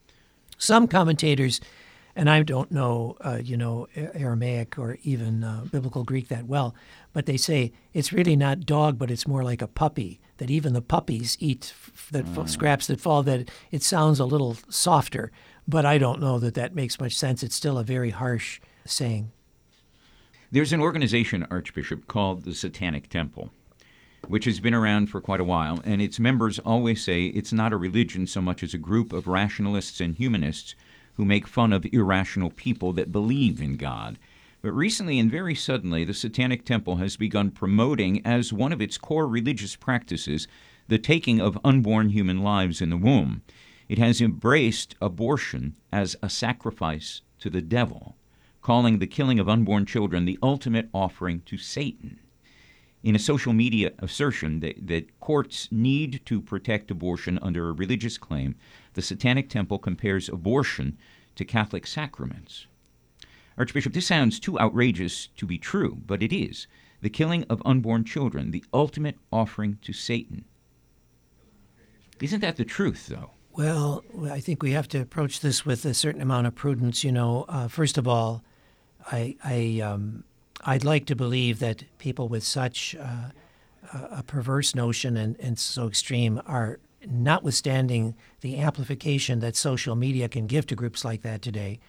Some 0.58 0.88
commentators, 0.88 1.62
and 2.18 2.32
I 2.32 2.42
don't 2.42 2.72
know, 2.72 3.16
uh, 3.24 3.40
you 3.42 3.56
know, 3.56 3.88
Aramaic 3.96 4.80
or 4.80 4.98
even 5.04 5.44
uh, 5.44 5.66
biblical 5.72 6.04
Greek 6.04 6.30
that 6.30 6.48
well, 6.48 6.74
but 7.14 7.28
they 7.28 7.38
say 7.38 7.72
it's 7.94 8.12
really 8.12 8.36
not 8.36 8.66
dog, 8.66 8.98
but 8.98 9.12
it's 9.12 9.28
more 9.28 9.44
like 9.44 9.62
a 9.62 9.68
puppy. 9.68 10.20
That 10.38 10.50
even 10.50 10.74
the 10.74 10.82
puppies 10.82 11.38
eat 11.40 11.74
f- 11.76 12.10
that 12.12 12.26
f- 12.36 12.50
scraps 12.50 12.88
that 12.88 13.00
fall. 13.00 13.22
That 13.22 13.50
it 13.72 13.84
sounds 13.84 14.20
a 14.20 14.26
little 14.26 14.58
softer, 14.68 15.32
but 15.68 15.86
I 15.86 16.00
don't 16.00 16.20
know 16.20 16.40
that 16.40 16.56
that 16.56 16.74
makes 16.76 17.00
much 17.00 17.16
sense. 17.16 17.44
It's 17.44 17.56
still 17.56 17.78
a 17.78 17.84
very 17.84 18.10
harsh 18.10 18.60
saying. 18.84 19.32
There's 20.52 20.74
an 20.74 20.82
organization, 20.82 21.46
Archbishop, 21.52 22.08
called 22.08 22.44
the 22.44 22.56
Satanic 22.56 23.10
Temple, 23.10 23.52
which 24.28 24.46
has 24.46 24.60
been 24.60 24.74
around 24.74 25.08
for 25.08 25.22
quite 25.22 25.40
a 25.40 25.44
while, 25.44 25.82
and 25.86 26.02
its 26.02 26.20
members 26.20 26.58
always 26.60 27.04
say 27.04 27.26
it's 27.26 27.54
not 27.54 27.74
a 27.74 27.78
religion 27.78 28.26
so 28.26 28.42
much 28.42 28.64
as 28.64 28.74
a 28.74 28.80
group 28.80 29.14
of 29.14 29.28
rationalists 29.28 30.00
and 30.00 30.16
humanists 30.16 30.74
who 31.18 31.26
make 31.26 31.48
fun 31.48 31.74
of 31.74 31.86
irrational 31.92 32.50
people 32.50 32.94
that 32.94 33.12
believe 33.12 33.62
in 33.62 33.76
God. 33.76 34.18
But 34.62 34.72
recently 34.72 35.20
and 35.20 35.30
very 35.30 35.54
suddenly, 35.54 36.04
the 36.04 36.14
Satanic 36.14 36.64
Temple 36.64 36.96
has 36.96 37.18
begun 37.18 37.52
promoting 37.52 38.26
as 38.26 38.54
one 38.54 38.72
of 38.72 38.82
its 38.82 38.98
core 38.98 39.28
religious 39.28 39.76
practices 39.76 40.48
the 40.88 40.98
taking 40.98 41.42
of 41.42 41.60
unborn 41.64 42.10
human 42.10 42.42
lives 42.42 42.82
in 42.82 42.90
the 42.90 42.98
womb. 42.98 43.42
It 43.90 43.98
has 43.98 44.22
embraced 44.22 44.96
abortion 45.02 45.76
as 45.92 46.16
a 46.24 46.30
sacrifice 46.30 47.22
to 47.40 47.50
the 47.50 47.62
devil 47.62 48.16
calling 48.68 49.00
the 49.00 49.08
killing 49.08 49.40
of 49.40 49.48
unborn 49.48 49.86
children 49.86 50.26
the 50.26 50.38
ultimate 50.44 50.90
offering 50.94 51.40
to 51.46 51.58
Satan. 51.58 52.20
In 53.02 53.16
a 53.16 53.20
social 53.20 53.54
media 53.54 53.94
assertion 54.00 54.60
that, 54.60 54.88
that, 54.88 55.18
courts 55.22 55.70
need 55.72 56.20
to 56.26 56.42
protect 56.42 56.92
abortion 56.92 57.40
under 57.42 57.70
a 57.70 57.72
religious 57.72 58.18
claim, 58.18 58.56
the 58.98 59.04
Satanic 59.04 59.48
Temple 59.48 59.78
compares 59.78 60.28
abortion 60.28 60.98
to 61.36 61.46
Catholic 61.46 61.86
sacraments. 61.86 62.66
Archbishop, 63.56 63.94
this 63.94 64.08
sounds 64.08 64.40
too 64.40 64.60
outrageous 64.60 65.28
to 65.38 65.46
be 65.46 65.60
true, 65.60 66.02
but 66.08 66.24
it 66.24 66.34
is. 66.34 66.66
The 67.02 67.12
killing 67.12 67.44
of 67.44 67.62
unborn 67.64 68.06
children, 68.06 68.50
the 68.50 68.66
ultimate 68.74 69.20
offering 69.32 69.78
to 69.84 69.94
Satan. 69.94 70.46
Isn't 72.20 72.40
that 72.40 72.56
the 72.56 72.66
truth, 72.66 73.06
though? 73.06 73.30
Well, 73.52 74.04
I 74.32 74.40
think 74.40 74.64
we 74.64 74.72
have 74.72 74.88
to 74.88 75.00
approach 75.00 75.42
this 75.42 75.64
with 75.64 75.86
a 75.86 75.94
certain 75.94 76.24
amount 76.24 76.48
of 76.48 76.56
prudence. 76.56 77.04
You 77.04 77.12
know, 77.12 77.46
uh, 77.48 77.68
first 77.68 78.00
of 78.00 78.08
all, 78.08 78.44
I, 79.12 79.36
I, 79.44 79.80
um, 79.82 80.24
I'd 80.64 80.84
like 80.84 81.06
to 81.06 81.16
believe 81.16 81.60
that 81.60 81.84
people 82.00 82.30
with 82.30 82.44
such 82.44 82.96
uh, 82.96 83.30
a 83.94 84.24
perverse 84.24 84.74
notion 84.74 85.16
and, 85.18 85.40
and 85.40 85.60
so 85.60 85.88
extreme 85.88 86.42
are, 86.48 86.80
notwithstanding 87.06 88.16
the 88.42 88.58
amplification 88.58 89.40
that 89.40 89.56
social 89.56 89.96
media 89.96 90.28
can 90.28 90.48
give 90.48 90.66
to 90.68 90.76
groups 90.76 91.06
like 91.06 91.22
that 91.22 91.42
today, 91.42 91.80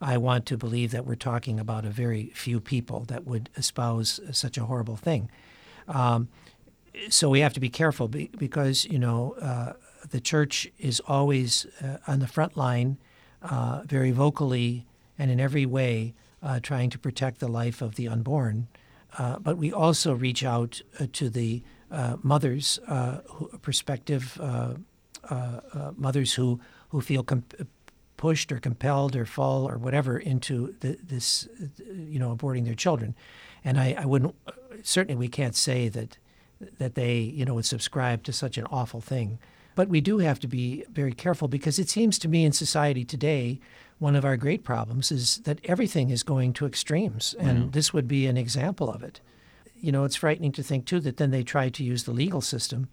I 0.00 0.16
want 0.16 0.46
to 0.46 0.56
believe 0.56 0.90
that 0.90 1.06
we're 1.06 1.14
talking 1.14 1.60
about 1.60 1.84
a 1.84 1.90
very 1.90 2.32
few 2.34 2.60
people 2.60 3.04
that 3.04 3.24
would 3.24 3.50
espouse 3.56 4.20
such 4.32 4.58
a 4.58 4.64
horrible 4.64 4.96
thing. 4.96 5.30
Um, 5.88 6.28
so 7.08 7.28
we 7.30 7.40
have 7.40 7.54
to 7.54 7.60
be 7.60 7.68
careful 7.68 8.08
because, 8.08 8.84
you 8.84 8.98
know, 8.98 9.34
uh, 9.40 9.74
the 10.10 10.20
church 10.20 10.70
is 10.78 11.00
always 11.06 11.66
uh, 11.82 11.98
on 12.06 12.18
the 12.18 12.26
front 12.26 12.56
line, 12.56 12.98
uh, 13.42 13.82
very 13.86 14.10
vocally 14.10 14.86
and 15.18 15.30
in 15.30 15.40
every 15.40 15.66
way 15.66 16.14
uh, 16.42 16.58
trying 16.60 16.90
to 16.90 16.98
protect 16.98 17.38
the 17.38 17.48
life 17.48 17.80
of 17.80 17.94
the 17.94 18.08
unborn. 18.08 18.66
Uh, 19.18 19.38
but 19.38 19.56
we 19.56 19.72
also 19.72 20.14
reach 20.14 20.42
out 20.42 20.80
uh, 20.98 21.06
to 21.12 21.30
the 21.30 21.62
Uh, 21.92 22.16
mothers, 22.22 22.78
uh, 22.88 23.18
who, 23.28 23.48
prospective 23.58 24.40
uh, 24.40 24.74
mothers 25.96 26.34
who, 26.34 26.58
who 26.88 27.00
feel 27.00 27.22
comp- 27.22 27.68
pushed 28.16 28.50
or 28.50 28.58
compelled 28.58 29.14
or 29.14 29.26
fall 29.26 29.68
or 29.68 29.76
whatever 29.76 30.18
into 30.18 30.74
the, 30.80 30.96
this, 31.02 31.48
you 31.86 32.18
know, 32.18 32.34
aborting 32.34 32.64
their 32.64 32.74
children. 32.74 33.14
And 33.64 33.78
I, 33.78 33.94
I 33.98 34.06
wouldn't, 34.06 34.34
certainly 34.82 35.18
we 35.18 35.28
can't 35.28 35.54
say 35.54 35.90
that 35.90 36.18
that 36.78 36.94
they, 36.94 37.18
you 37.18 37.44
know, 37.44 37.54
would 37.54 37.66
subscribe 37.66 38.22
to 38.22 38.32
such 38.32 38.58
an 38.58 38.66
awful 38.70 39.00
thing. 39.00 39.38
But 39.74 39.88
we 39.88 40.00
do 40.00 40.18
have 40.18 40.38
to 40.40 40.48
be 40.48 40.84
very 40.92 41.12
careful 41.12 41.48
because 41.48 41.78
it 41.78 41.88
seems 41.88 42.18
to 42.18 42.28
me 42.28 42.44
in 42.44 42.52
society 42.52 43.04
today, 43.04 43.58
one 43.98 44.16
of 44.16 44.24
our 44.24 44.36
great 44.36 44.62
problems 44.64 45.10
is 45.10 45.38
that 45.38 45.60
everything 45.64 46.10
is 46.10 46.22
going 46.22 46.52
to 46.54 46.66
extremes, 46.66 47.34
and 47.38 47.58
mm-hmm. 47.58 47.70
this 47.70 47.92
would 47.92 48.06
be 48.06 48.26
an 48.26 48.36
example 48.36 48.90
of 48.90 49.02
it. 49.02 49.20
You 49.82 49.92
know, 49.92 50.04
it's 50.04 50.16
frightening 50.16 50.52
to 50.52 50.62
think 50.62 50.86
too 50.86 51.00
that 51.00 51.18
then 51.18 51.30
they 51.30 51.42
try 51.42 51.68
to 51.68 51.84
use 51.84 52.04
the 52.04 52.12
legal 52.12 52.40
system 52.40 52.88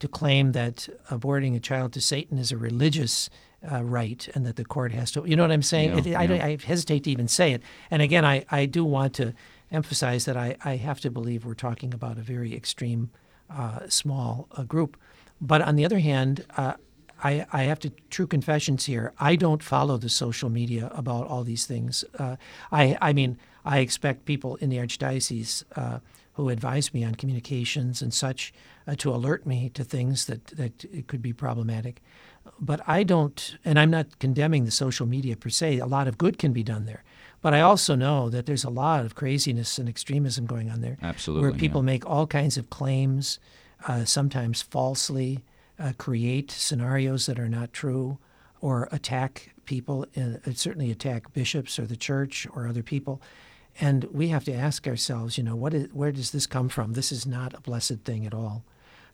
to 0.00 0.08
claim 0.08 0.52
that 0.52 0.88
aborting 1.10 1.56
a 1.56 1.60
child 1.60 1.92
to 1.94 2.00
Satan 2.00 2.36
is 2.36 2.52
a 2.52 2.56
religious 2.56 3.30
uh, 3.70 3.82
right 3.82 4.28
and 4.34 4.44
that 4.44 4.56
the 4.56 4.64
court 4.64 4.92
has 4.92 5.12
to. 5.12 5.24
You 5.24 5.36
know 5.36 5.44
what 5.44 5.52
I'm 5.52 5.62
saying? 5.62 5.90
Yeah, 5.90 5.98
it, 5.98 6.06
yeah. 6.06 6.20
I, 6.20 6.24
I, 6.24 6.58
hesitate 6.62 7.04
to 7.04 7.10
even 7.10 7.28
say 7.28 7.52
it. 7.52 7.62
And 7.90 8.02
again, 8.02 8.24
I, 8.24 8.44
I 8.50 8.66
do 8.66 8.84
want 8.84 9.14
to 9.14 9.32
emphasize 9.70 10.24
that 10.24 10.36
I, 10.36 10.56
I 10.64 10.76
have 10.76 11.00
to 11.00 11.10
believe 11.10 11.44
we're 11.44 11.54
talking 11.54 11.94
about 11.94 12.18
a 12.18 12.22
very 12.22 12.54
extreme, 12.54 13.10
uh, 13.48 13.88
small 13.88 14.48
uh, 14.52 14.64
group. 14.64 14.96
But 15.40 15.62
on 15.62 15.76
the 15.76 15.84
other 15.84 16.00
hand, 16.00 16.44
uh, 16.56 16.74
I, 17.22 17.46
I 17.52 17.62
have 17.64 17.78
to 17.80 17.90
true 18.10 18.26
confessions 18.26 18.86
here. 18.86 19.12
I 19.18 19.36
don't 19.36 19.62
follow 19.62 19.96
the 19.96 20.08
social 20.08 20.50
media 20.50 20.90
about 20.92 21.26
all 21.26 21.44
these 21.44 21.66
things. 21.66 22.04
Uh, 22.18 22.36
I 22.70 22.96
I 23.00 23.12
mean 23.12 23.38
I 23.64 23.78
expect 23.78 24.24
people 24.24 24.56
in 24.56 24.70
the 24.70 24.78
archdiocese 24.78 25.64
uh, 25.76 26.00
who 26.34 26.48
advise 26.48 26.94
me 26.94 27.04
on 27.04 27.14
communications 27.14 28.02
and 28.02 28.12
such 28.14 28.52
uh, 28.86 28.94
to 28.96 29.10
alert 29.10 29.46
me 29.46 29.68
to 29.70 29.84
things 29.84 30.26
that 30.26 30.46
that 30.46 30.84
it 30.84 31.06
could 31.06 31.22
be 31.22 31.32
problematic. 31.32 32.02
But 32.58 32.80
I 32.88 33.04
don't, 33.04 33.56
and 33.64 33.78
I'm 33.78 33.90
not 33.90 34.18
condemning 34.18 34.64
the 34.64 34.70
social 34.70 35.06
media 35.06 35.36
per 35.36 35.48
se. 35.48 35.78
A 35.78 35.86
lot 35.86 36.08
of 36.08 36.18
good 36.18 36.38
can 36.38 36.52
be 36.52 36.62
done 36.62 36.86
there. 36.86 37.04
But 37.40 37.54
I 37.54 37.60
also 37.60 37.94
know 37.94 38.30
that 38.30 38.46
there's 38.46 38.64
a 38.64 38.70
lot 38.70 39.04
of 39.04 39.14
craziness 39.14 39.78
and 39.78 39.88
extremism 39.88 40.46
going 40.46 40.70
on 40.70 40.80
there. 40.80 40.96
Absolutely. 41.02 41.50
Where 41.50 41.58
people 41.58 41.82
yeah. 41.82 41.86
make 41.86 42.06
all 42.08 42.26
kinds 42.26 42.56
of 42.56 42.70
claims, 42.70 43.38
uh, 43.86 44.04
sometimes 44.04 44.62
falsely, 44.62 45.44
uh, 45.78 45.92
create 45.98 46.50
scenarios 46.50 47.26
that 47.26 47.38
are 47.38 47.48
not 47.48 47.72
true, 47.72 48.18
or 48.60 48.88
attack 48.92 49.54
people, 49.64 50.06
uh, 50.16 50.52
certainly 50.54 50.90
attack 50.90 51.32
bishops 51.32 51.78
or 51.78 51.86
the 51.86 51.96
church 51.96 52.46
or 52.54 52.68
other 52.68 52.82
people. 52.82 53.20
And 53.80 54.04
we 54.04 54.28
have 54.28 54.44
to 54.44 54.52
ask 54.52 54.86
ourselves, 54.86 55.38
you 55.38 55.44
know, 55.44 55.56
what 55.56 55.74
is, 55.74 55.88
where 55.92 56.12
does 56.12 56.30
this 56.30 56.46
come 56.46 56.68
from? 56.68 56.92
This 56.92 57.10
is 57.10 57.26
not 57.26 57.54
a 57.54 57.60
blessed 57.60 58.00
thing 58.04 58.26
at 58.26 58.34
all. 58.34 58.64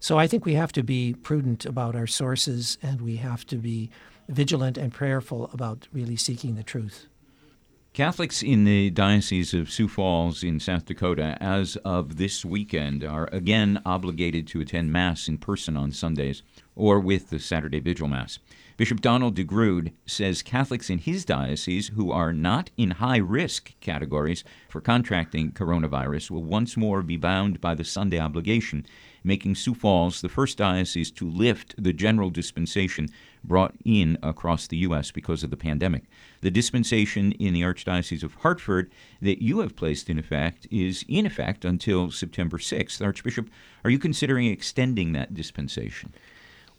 So 0.01 0.18
I 0.18 0.27
think 0.27 0.44
we 0.44 0.55
have 0.55 0.73
to 0.73 0.83
be 0.83 1.14
prudent 1.14 1.64
about 1.64 1.97
our 1.97 2.07
sources 2.07 2.79
and 2.83 3.01
we 3.01 3.16
have 3.16 3.44
to 3.47 3.57
be 3.57 3.90
vigilant 4.29 4.79
and 4.79 4.92
prayerful 4.92 5.51
about 5.53 5.88
really 5.92 6.16
seeking 6.16 6.55
the 6.55 6.62
truth. 6.62 7.07
Catholics 7.94 8.42
in 8.42 8.62
the 8.64 8.90
Diocese 8.90 9.55
of 9.55 9.71
Sioux 9.71 9.88
Falls 9.88 10.44
in 10.44 10.61
South 10.61 10.85
Dakota, 10.85 11.37
as 11.40 11.75
of 11.77 12.16
this 12.16 12.44
weekend, 12.44 13.03
are 13.03 13.29
again 13.33 13.83
obligated 13.85 14.47
to 14.49 14.61
attend 14.61 14.92
Mass 14.92 15.27
in 15.27 15.38
person 15.38 15.77
on 15.77 15.90
Sundays 15.90 16.42
or 16.77 17.01
with 17.01 17.31
the 17.31 17.40
Saturday 17.40 17.81
Vigil 17.81 18.07
Mass. 18.07 18.38
Bishop 18.79 19.01
Donald 19.01 19.35
DeGrood 19.35 19.91
says 20.07 20.41
Catholics 20.41 20.88
in 20.88 20.99
his 20.99 21.25
diocese 21.25 21.88
who 21.88 22.12
are 22.12 22.33
not 22.33 22.71
in 22.77 22.93
high 22.93 23.17
risk 23.17 23.73
categories 23.81 24.45
for 24.69 24.81
contracting 24.81 25.51
coronavirus 25.51 26.31
will 26.31 26.45
once 26.45 26.77
more 26.77 27.03
be 27.03 27.17
bound 27.17 27.61
by 27.61 27.75
the 27.75 27.83
Sunday 27.83 28.21
obligation, 28.21 28.87
making 29.25 29.57
Sioux 29.57 29.75
Falls 29.75 30.21
the 30.21 30.29
first 30.29 30.59
diocese 30.59 31.11
to 31.11 31.29
lift 31.29 31.75
the 31.77 31.93
general 31.93 32.31
dispensation 32.31 33.09
brought 33.43 33.75
in 33.85 34.17
across 34.23 34.69
the 34.69 34.77
U.S. 34.77 35.11
because 35.11 35.43
of 35.43 35.51
the 35.51 35.57
pandemic. 35.57 36.05
The 36.43 36.51
dispensation 36.53 37.33
in 37.33 37.55
the 37.55 37.62
Archdiocese 37.62 38.23
of 38.23 38.35
Hartford 38.35 38.93
that 39.21 39.43
you 39.43 39.59
have 39.59 39.75
placed 39.75 40.09
in 40.09 40.21
effect 40.21 40.69
is 40.71 41.05
in 41.09 41.27
effect 41.27 41.64
until 41.64 42.12
September 42.12 42.59
6th. 42.59 43.05
Archbishop, 43.05 43.51
are 43.83 43.91
you 43.91 43.99
considering 43.99 44.47
extending 44.47 45.14
that 45.14 45.35
dispensation? 45.35 46.12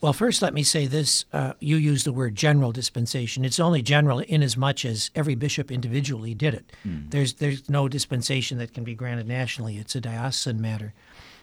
Well, 0.01 0.13
first, 0.13 0.41
let 0.41 0.53
me 0.53 0.63
say 0.63 0.87
this. 0.87 1.25
Uh, 1.33 1.53
you 1.59 1.75
use 1.75 2.05
the 2.05 2.13
word 2.13 2.35
general 2.35 2.71
dispensation. 2.71 3.43
It's 3.43 3.59
only 3.59 3.81
general 3.81 4.19
in 4.19 4.41
as 4.41 4.55
much 4.55 4.85
as 4.85 5.11
every 5.13 5.35
bishop 5.35 5.71
individually 5.71 6.33
did 6.33 6.53
it. 6.53 6.71
Mm. 6.87 7.11
There's, 7.11 7.33
there's 7.33 7.69
no 7.69 7.89
dispensation 7.89 8.57
that 8.59 8.73
can 8.73 8.85
be 8.85 8.95
granted 8.95 9.27
nationally, 9.27 9.77
it's 9.77 9.95
a 9.95 10.01
diocesan 10.01 10.61
matter. 10.61 10.93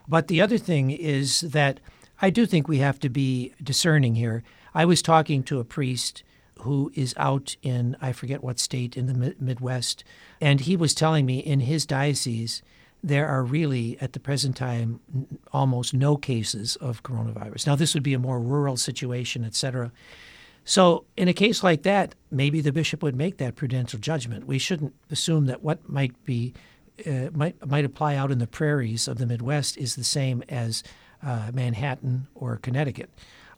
But 0.09 0.29
the 0.29 0.41
other 0.41 0.57
thing 0.57 0.91
is 0.91 1.43
that 1.43 1.81
I 2.23 2.31
do 2.31 2.47
think 2.47 2.67
we 2.67 2.79
have 2.79 2.99
to 3.01 3.11
be 3.11 3.53
discerning 3.63 4.15
here. 4.15 4.43
I 4.75 4.87
was 4.87 5.03
talking 5.03 5.43
to 5.45 5.61
a 5.61 5.65
priest 5.65 6.23
who 6.61 6.91
is 6.95 7.15
out 7.19 7.57
in, 7.63 7.97
I 8.01 8.13
forget 8.13 8.43
what 8.43 8.59
state 8.59 8.97
in 8.97 9.07
the 9.07 9.35
Midwest, 9.39 10.03
and 10.41 10.61
he 10.61 10.77
was 10.77 10.95
telling 10.95 11.27
me 11.27 11.41
in 11.41 11.61
his 11.61 11.85
diocese, 11.85 12.63
there 13.07 13.29
are 13.29 13.45
really, 13.45 13.97
at 14.01 14.13
the 14.13 14.21
present 14.21 14.57
time, 14.57 15.01
almost 15.53 15.95
no 15.95 16.17
cases 16.17 16.77
of 16.77 17.03
coronavirus. 17.05 17.67
Now, 17.67 17.77
this 17.77 17.95
would 17.95 18.03
be 18.03 18.15
a 18.15 18.19
more 18.19 18.41
rural 18.41 18.77
situation, 18.77 19.45
et 19.45 19.55
cetera. 19.55 19.93
So, 20.65 21.05
in 21.17 21.29
a 21.29 21.33
case 21.33 21.63
like 21.63 21.85
that, 21.85 22.17
maybe 22.33 22.61
the 22.61 22.73
bishop 22.73 23.03
would 23.05 23.15
make 23.15 23.37
that 23.39 23.55
prudential 23.55 24.01
judgment. 24.01 24.47
We 24.47 24.59
shouldn't 24.59 24.93
assume 25.11 25.47
that 25.47 25.63
what 25.63 25.89
might 25.89 26.25
be 26.25 26.53
uh, 27.07 27.29
might 27.33 27.65
might 27.65 27.85
apply 27.85 28.17
out 28.17 28.33
in 28.33 28.39
the 28.39 28.47
prairies 28.47 29.07
of 29.07 29.19
the 29.19 29.27
Midwest 29.27 29.77
is 29.77 29.95
the 29.95 30.05
same 30.05 30.43
as 30.49 30.83
uh, 31.23 31.51
Manhattan 31.53 32.27
or 32.35 32.57
Connecticut. 32.57 33.11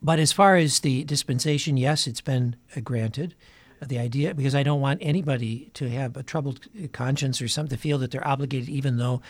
But 0.03 0.19
as 0.19 0.33
far 0.33 0.57
as 0.57 0.81
the 0.81 1.05
dispensation, 1.05 1.77
yes, 1.77 2.07
it's 2.07 2.21
been 2.21 2.57
uh, 2.77 2.81
granted 2.81 3.35
the 3.81 3.99
idea 3.99 4.35
because 4.35 4.55
I 4.55 4.63
don't 4.63 4.81
want 4.81 5.01
anybody 5.03 5.71
to 5.75 5.89
have 5.91 6.17
a 6.17 6.23
troubled 6.23 6.67
conscience 6.93 7.41
or 7.41 7.49
something 7.49 7.77
to 7.77 7.81
feel 7.81 7.99
that 7.99 8.11
they're 8.11 8.27
obligated, 8.27 8.69
even 8.69 8.99
though 8.99 9.21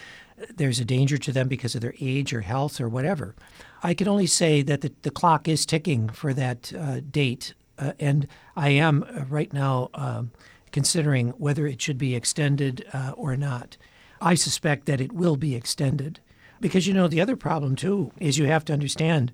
there's 0.54 0.80
a 0.80 0.84
danger 0.84 1.18
to 1.18 1.32
them 1.32 1.48
because 1.48 1.74
of 1.74 1.80
their 1.80 1.94
age 2.00 2.32
or 2.32 2.42
health 2.42 2.80
or 2.80 2.88
whatever. 2.88 3.34
I 3.82 3.94
can 3.94 4.08
only 4.08 4.26
say 4.26 4.62
that 4.62 4.80
the, 4.80 4.92
the 5.02 5.11
clock 5.11 5.48
is 5.48 5.66
ticking 5.66 6.08
for 6.08 6.32
that 6.34 6.72
uh, 6.74 7.00
date, 7.00 7.54
uh, 7.78 7.92
and 7.98 8.26
I 8.56 8.70
am 8.70 9.04
uh, 9.04 9.24
right 9.24 9.52
now 9.52 9.90
um, 9.94 10.30
considering 10.72 11.30
whether 11.30 11.66
it 11.66 11.80
should 11.80 11.98
be 11.98 12.14
extended 12.14 12.87
uh, 12.92 13.12
or 13.16 13.37
not. 13.37 13.76
I 14.20 14.34
suspect 14.34 14.87
that 14.87 15.00
it 15.00 15.12
will 15.12 15.37
be 15.37 15.54
extended 15.54 16.20
because 16.61 16.87
you 16.87 16.94
know 16.94 17.08
the 17.08 17.20
other 17.20 17.37
problem 17.37 17.76
too 17.76 18.12
is 18.18 18.38
you 18.38 18.46
have 18.46 18.64
to 18.66 18.72
understand 18.72 19.32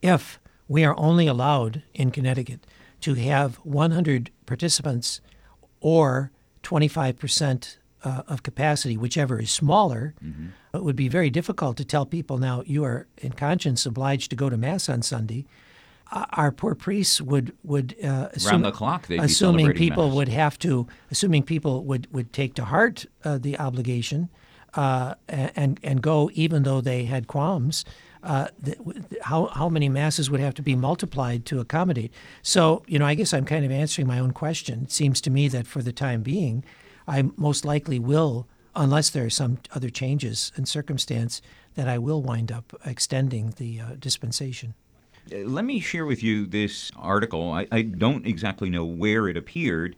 if 0.00 0.38
we 0.68 0.84
are 0.84 0.98
only 0.98 1.26
allowed 1.26 1.82
in 1.92 2.10
Connecticut 2.10 2.66
to 3.02 3.14
have 3.14 3.56
100 3.56 4.30
participants 4.46 5.20
or 5.80 6.30
25% 6.62 7.76
uh, 8.04 8.22
of 8.26 8.42
capacity, 8.42 8.96
whichever 8.96 9.40
is 9.40 9.50
smaller, 9.50 10.14
mm-hmm. 10.24 10.48
it 10.74 10.82
would 10.82 10.96
be 10.96 11.08
very 11.08 11.30
difficult 11.30 11.76
to 11.76 11.84
tell 11.84 12.06
people 12.06 12.38
now 12.38 12.62
you 12.66 12.84
are 12.84 13.06
in 13.18 13.32
conscience 13.32 13.86
obliged 13.86 14.30
to 14.30 14.36
go 14.36 14.48
to 14.48 14.56
mass 14.56 14.88
on 14.88 15.02
Sunday. 15.02 15.44
Uh, 16.10 16.26
our 16.32 16.52
poor 16.52 16.74
priests 16.74 17.20
would 17.20 17.56
would 17.62 17.96
uh, 18.04 18.28
assume, 18.32 18.62
the 18.62 18.72
clock, 18.72 19.08
assuming 19.08 19.72
people 19.72 20.08
mass. 20.08 20.16
would 20.16 20.28
have 20.28 20.58
to, 20.58 20.86
assuming 21.10 21.42
people 21.42 21.84
would 21.84 22.06
would 22.12 22.32
take 22.32 22.54
to 22.54 22.64
heart 22.64 23.06
uh, 23.24 23.38
the 23.38 23.58
obligation 23.58 24.28
uh, 24.74 25.14
and 25.28 25.80
and 25.82 26.02
go 26.02 26.30
even 26.34 26.64
though 26.64 26.80
they 26.80 27.04
had 27.04 27.26
qualms 27.28 27.84
uh, 28.22 28.48
how 29.22 29.46
how 29.46 29.68
many 29.68 29.88
masses 29.88 30.30
would 30.30 30.40
have 30.40 30.54
to 30.54 30.62
be 30.62 30.76
multiplied 30.76 31.44
to 31.46 31.60
accommodate? 31.60 32.12
So 32.42 32.82
you 32.86 32.98
know, 32.98 33.06
I 33.06 33.14
guess 33.14 33.32
I'm 33.34 33.44
kind 33.44 33.64
of 33.64 33.70
answering 33.70 34.06
my 34.06 34.18
own 34.18 34.32
question. 34.32 34.82
It 34.84 34.92
seems 34.92 35.20
to 35.22 35.30
me 35.30 35.48
that 35.48 35.66
for 35.66 35.82
the 35.82 35.92
time 35.92 36.22
being, 36.22 36.64
I 37.06 37.30
most 37.36 37.64
likely 37.64 37.98
will, 37.98 38.46
unless 38.74 39.10
there 39.10 39.24
are 39.24 39.30
some 39.30 39.58
other 39.74 39.90
changes 39.90 40.52
in 40.56 40.66
circumstance, 40.66 41.42
that 41.74 41.88
I 41.88 41.98
will 41.98 42.22
wind 42.22 42.52
up 42.52 42.72
extending 42.84 43.54
the 43.56 43.80
uh, 43.80 43.86
dispensation. 43.98 44.74
Uh, 45.32 45.38
let 45.38 45.64
me 45.64 45.80
share 45.80 46.06
with 46.06 46.22
you 46.22 46.46
this 46.46 46.90
article. 46.96 47.52
I, 47.52 47.66
I 47.72 47.82
don't 47.82 48.26
exactly 48.26 48.70
know 48.70 48.84
where 48.84 49.28
it 49.28 49.36
appeared 49.36 49.96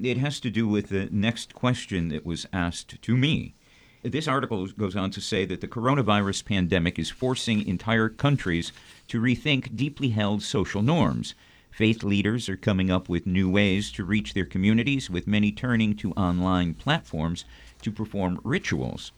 It 0.00 0.18
has 0.18 0.40
to 0.40 0.50
do 0.50 0.68
with 0.68 0.88
the 0.88 1.08
next 1.10 1.54
question 1.54 2.08
that 2.08 2.24
was 2.24 2.46
asked 2.52 3.00
to 3.02 3.16
me. 3.16 3.54
This 4.02 4.28
article 4.28 4.64
goes 4.68 4.94
on 4.94 5.10
to 5.10 5.20
say 5.20 5.44
that 5.46 5.60
the 5.60 5.66
coronavirus 5.66 6.44
pandemic 6.44 7.00
is 7.00 7.10
forcing 7.10 7.66
entire 7.66 8.08
countries 8.08 8.70
to 9.08 9.20
rethink 9.20 9.74
deeply 9.74 10.10
held 10.10 10.40
social 10.44 10.82
norms. 10.82 11.34
Faith 11.72 12.04
leaders 12.04 12.48
are 12.48 12.56
coming 12.56 12.92
up 12.92 13.08
with 13.08 13.26
new 13.26 13.50
ways 13.50 13.90
to 13.92 14.04
reach 14.04 14.34
their 14.34 14.44
communities, 14.44 15.10
with 15.10 15.26
many 15.26 15.50
turning 15.50 15.96
to 15.96 16.12
online 16.12 16.74
platforms 16.74 17.44
to 17.82 17.90
perform 17.90 18.40
rituals. 18.44 19.10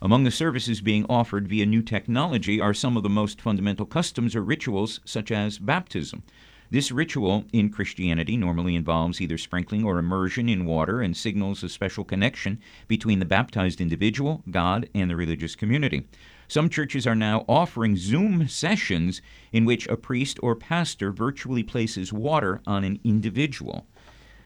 Among 0.00 0.22
the 0.22 0.30
services 0.30 0.80
being 0.80 1.04
offered 1.08 1.48
via 1.48 1.66
new 1.66 1.82
technology 1.82 2.60
are 2.60 2.72
some 2.72 2.96
of 2.96 3.02
the 3.02 3.08
most 3.08 3.40
fundamental 3.40 3.86
customs 3.86 4.36
or 4.36 4.44
rituals, 4.44 5.00
such 5.04 5.32
as 5.32 5.58
baptism. 5.58 6.22
This 6.70 6.92
ritual 6.92 7.44
in 7.52 7.70
Christianity 7.70 8.36
normally 8.36 8.74
involves 8.74 9.20
either 9.20 9.38
sprinkling 9.38 9.84
or 9.84 9.98
immersion 9.98 10.48
in 10.48 10.66
water 10.66 11.00
and 11.00 11.16
signals 11.16 11.62
a 11.62 11.68
special 11.68 12.04
connection 12.04 12.60
between 12.86 13.18
the 13.18 13.24
baptized 13.24 13.80
individual, 13.80 14.42
God, 14.50 14.88
and 14.94 15.10
the 15.10 15.16
religious 15.16 15.54
community. 15.54 16.06
Some 16.46 16.68
churches 16.68 17.06
are 17.06 17.14
now 17.14 17.44
offering 17.48 17.96
Zoom 17.96 18.48
sessions 18.48 19.22
in 19.52 19.64
which 19.64 19.86
a 19.88 19.96
priest 19.96 20.38
or 20.42 20.54
pastor 20.54 21.10
virtually 21.12 21.62
places 21.62 22.12
water 22.12 22.60
on 22.66 22.84
an 22.84 23.00
individual. 23.02 23.86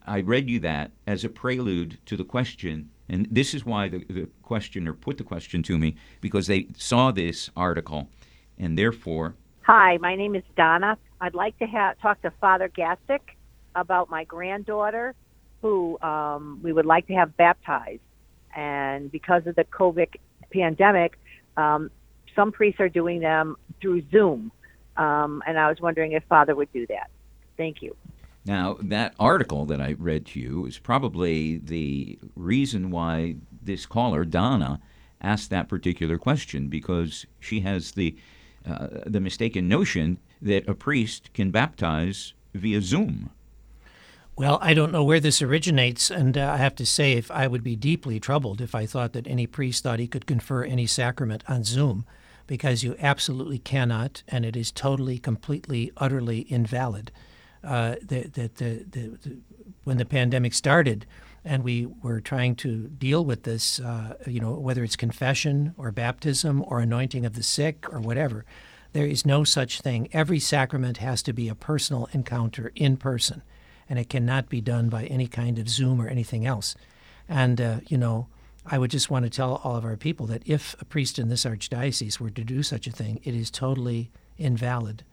I 0.06 0.20
read 0.20 0.48
you 0.48 0.61
that 0.61 0.92
as 1.06 1.24
a 1.24 1.28
prelude 1.28 1.98
to 2.06 2.16
the 2.16 2.24
question 2.24 2.90
and 3.12 3.28
this 3.30 3.52
is 3.52 3.66
why 3.66 3.88
the, 3.88 3.98
the 4.08 4.28
questioner 4.42 4.94
put 4.94 5.18
the 5.18 5.24
question 5.24 5.62
to 5.64 5.78
me, 5.78 5.96
because 6.22 6.46
they 6.46 6.68
saw 6.76 7.12
this 7.12 7.50
article, 7.54 8.08
and 8.58 8.78
therefore. 8.78 9.35
Hi, 9.66 9.98
my 9.98 10.16
name 10.16 10.35
is 10.35 10.42
Donna. 10.56 10.96
I'd 11.22 11.35
like 11.35 11.56
to 11.61 11.94
talk 12.02 12.20
to 12.22 12.32
Father 12.40 12.68
Gastick 12.68 13.20
about 13.76 14.11
my 14.11 14.24
granddaughter, 14.24 15.14
who 15.62 15.96
um, 16.02 16.58
we 16.64 16.72
would 16.72 16.85
like 16.85 17.06
to 17.06 17.14
have 17.14 17.37
baptized. 17.37 18.02
And 18.56 19.11
because 19.11 19.46
of 19.46 19.54
the 19.54 19.62
COVID 19.62 20.08
pandemic, 20.52 21.16
um, 21.56 21.92
some 22.35 22.50
priests 22.50 22.80
are 22.80 22.88
doing 22.88 23.20
them 23.20 23.54
through 23.80 24.02
Zoom. 24.11 24.50
Um, 24.96 25.44
and 25.46 25.61
I 25.61 25.68
was 25.68 25.80
wondering 25.80 26.11
if 26.11 26.24
Father 26.28 26.56
would 26.56 26.72
do 26.72 26.88
that. 26.88 27.08
Thank 27.56 27.82
you. 27.82 27.94
Now, 28.44 28.76
that 28.80 29.14
article 29.20 29.64
that 29.66 29.80
I 29.80 29.94
read 29.96 30.26
to 30.26 30.40
you 30.40 30.66
is 30.66 30.80
probably 30.80 31.58
the 31.58 32.18
reason 32.35 32.90
why 32.90 33.37
this 33.62 33.87
caller, 33.87 34.24
Donna, 34.24 34.80
asked 35.20 35.50
that 35.50 35.68
particular 35.68 36.18
question 36.18 36.66
because 36.66 37.26
she 37.38 37.61
has 37.61 37.92
the 37.92 38.16
uh, 38.66 38.88
the 39.06 39.20
mistaken 39.20 39.68
notion 39.68 40.18
that 40.42 40.68
a 40.68 40.74
priest 40.74 41.31
can 41.33 41.50
baptize 41.50 42.35
via 42.52 42.81
Zoom. 42.81 43.31
Well, 44.37 44.59
I 44.62 44.74
don't 44.74 44.92
know 44.92 45.05
where 45.05 45.20
this 45.20 45.42
originates, 45.42 46.11
and 46.11 46.37
uh, 46.37 46.52
I 46.52 46.57
have 46.57 46.74
to 46.76 46.87
say, 46.87 47.12
if 47.12 47.31
I 47.31 47.46
would 47.46 47.62
be 47.62 47.76
deeply 47.76 48.18
troubled 48.18 48.61
if 48.61 48.74
I 48.74 48.87
thought 48.87 49.12
that 49.12 49.26
any 49.26 49.46
priest 49.46 49.83
thought 49.83 49.98
he 49.98 50.09
could 50.09 50.26
confer 50.26 50.64
any 50.64 50.87
sacrament 50.87 51.44
on 51.48 51.64
Zoom, 51.64 52.07
because 52.46 52.83
you 52.83 52.96
absolutely 52.98 53.59
cannot, 53.59 54.22
and 54.26 54.44
it 54.44 54.57
is 54.57 54.72
totally, 54.72 55.18
completely, 55.18 55.92
utterly 55.98 56.40
invalid 56.40 57.12
uh, 57.62 57.96
that 58.02 58.35
the, 58.35 58.50
the, 58.57 58.85
the, 58.90 59.38
when 59.85 59.98
the 59.98 60.05
pandemic 60.05 60.55
started 60.55 61.07
and 61.44 61.64
we 61.64 61.87
were 62.02 62.20
trying 62.20 62.55
to 62.55 62.88
deal 62.88 63.24
with 63.24 63.42
this, 63.42 63.81
uh, 63.81 64.14
you 64.26 64.40
know, 64.40 64.52
whether 64.52 64.85
it's 64.85 64.96
confession 64.96 65.74
or 65.76 65.90
baptism 65.90 66.64
or 66.66 66.81
anointing 66.81 67.26
of 67.26 67.35
the 67.35 67.42
sick 67.42 67.92
or 67.92 68.00
whatever, 68.00 68.44
there 68.92 69.07
is 69.07 69.24
no 69.24 69.44
such 69.44 69.81
thing. 69.81 70.09
Every 70.12 70.38
sacrament 70.38 70.98
has 70.98 71.22
to 71.22 71.33
be 71.33 71.48
a 71.48 71.55
personal 71.55 72.09
encounter 72.12 72.72
in 72.74 72.96
person, 72.96 73.42
and 73.88 73.98
it 73.98 74.09
cannot 74.09 74.48
be 74.48 74.61
done 74.61 74.88
by 74.88 75.05
any 75.05 75.26
kind 75.26 75.59
of 75.59 75.68
Zoom 75.68 76.00
or 76.00 76.09
anything 76.09 76.46
else. 76.46 76.74
And, 77.28 77.61
uh, 77.61 77.81
you 77.88 77.96
know, 77.96 78.28
I 78.66 78.78
would 78.78 78.90
just 78.90 79.11
want 79.11 79.24
to 79.24 79.31
tell 79.31 79.61
all 79.64 79.76
of 79.76 79.85
our 79.85 79.96
people 79.96 80.26
that 80.26 80.42
if 80.46 80.76
a 80.81 80.85
priest 80.85 81.18
in 81.18 81.28
this 81.28 81.44
archdiocese 81.44 82.20
were 82.20 82.31
to 82.31 82.44
do 82.44 82.62
such 82.62 82.87
a 82.87 82.92
thing, 82.92 83.20
it 83.24 83.35
is 83.35 83.50
totally 83.50 84.11
invalid 84.38 85.05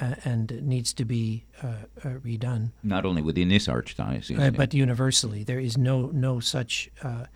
uh, 0.00 0.14
and 0.24 0.62
needs 0.62 0.92
to 0.94 1.04
be 1.04 1.44
uh, 1.62 1.66
uh, 2.04 2.08
redone. 2.24 2.70
Not 2.82 3.04
only 3.04 3.22
within 3.22 3.48
this 3.48 3.66
archdiocese, 3.66 4.38
uh, 4.38 4.50
but 4.50 4.74
universally. 4.74 5.44
There 5.44 5.60
is 5.60 5.76
no 5.76 6.06
no 6.06 6.40
such 6.40 6.90
uh, 7.02 7.26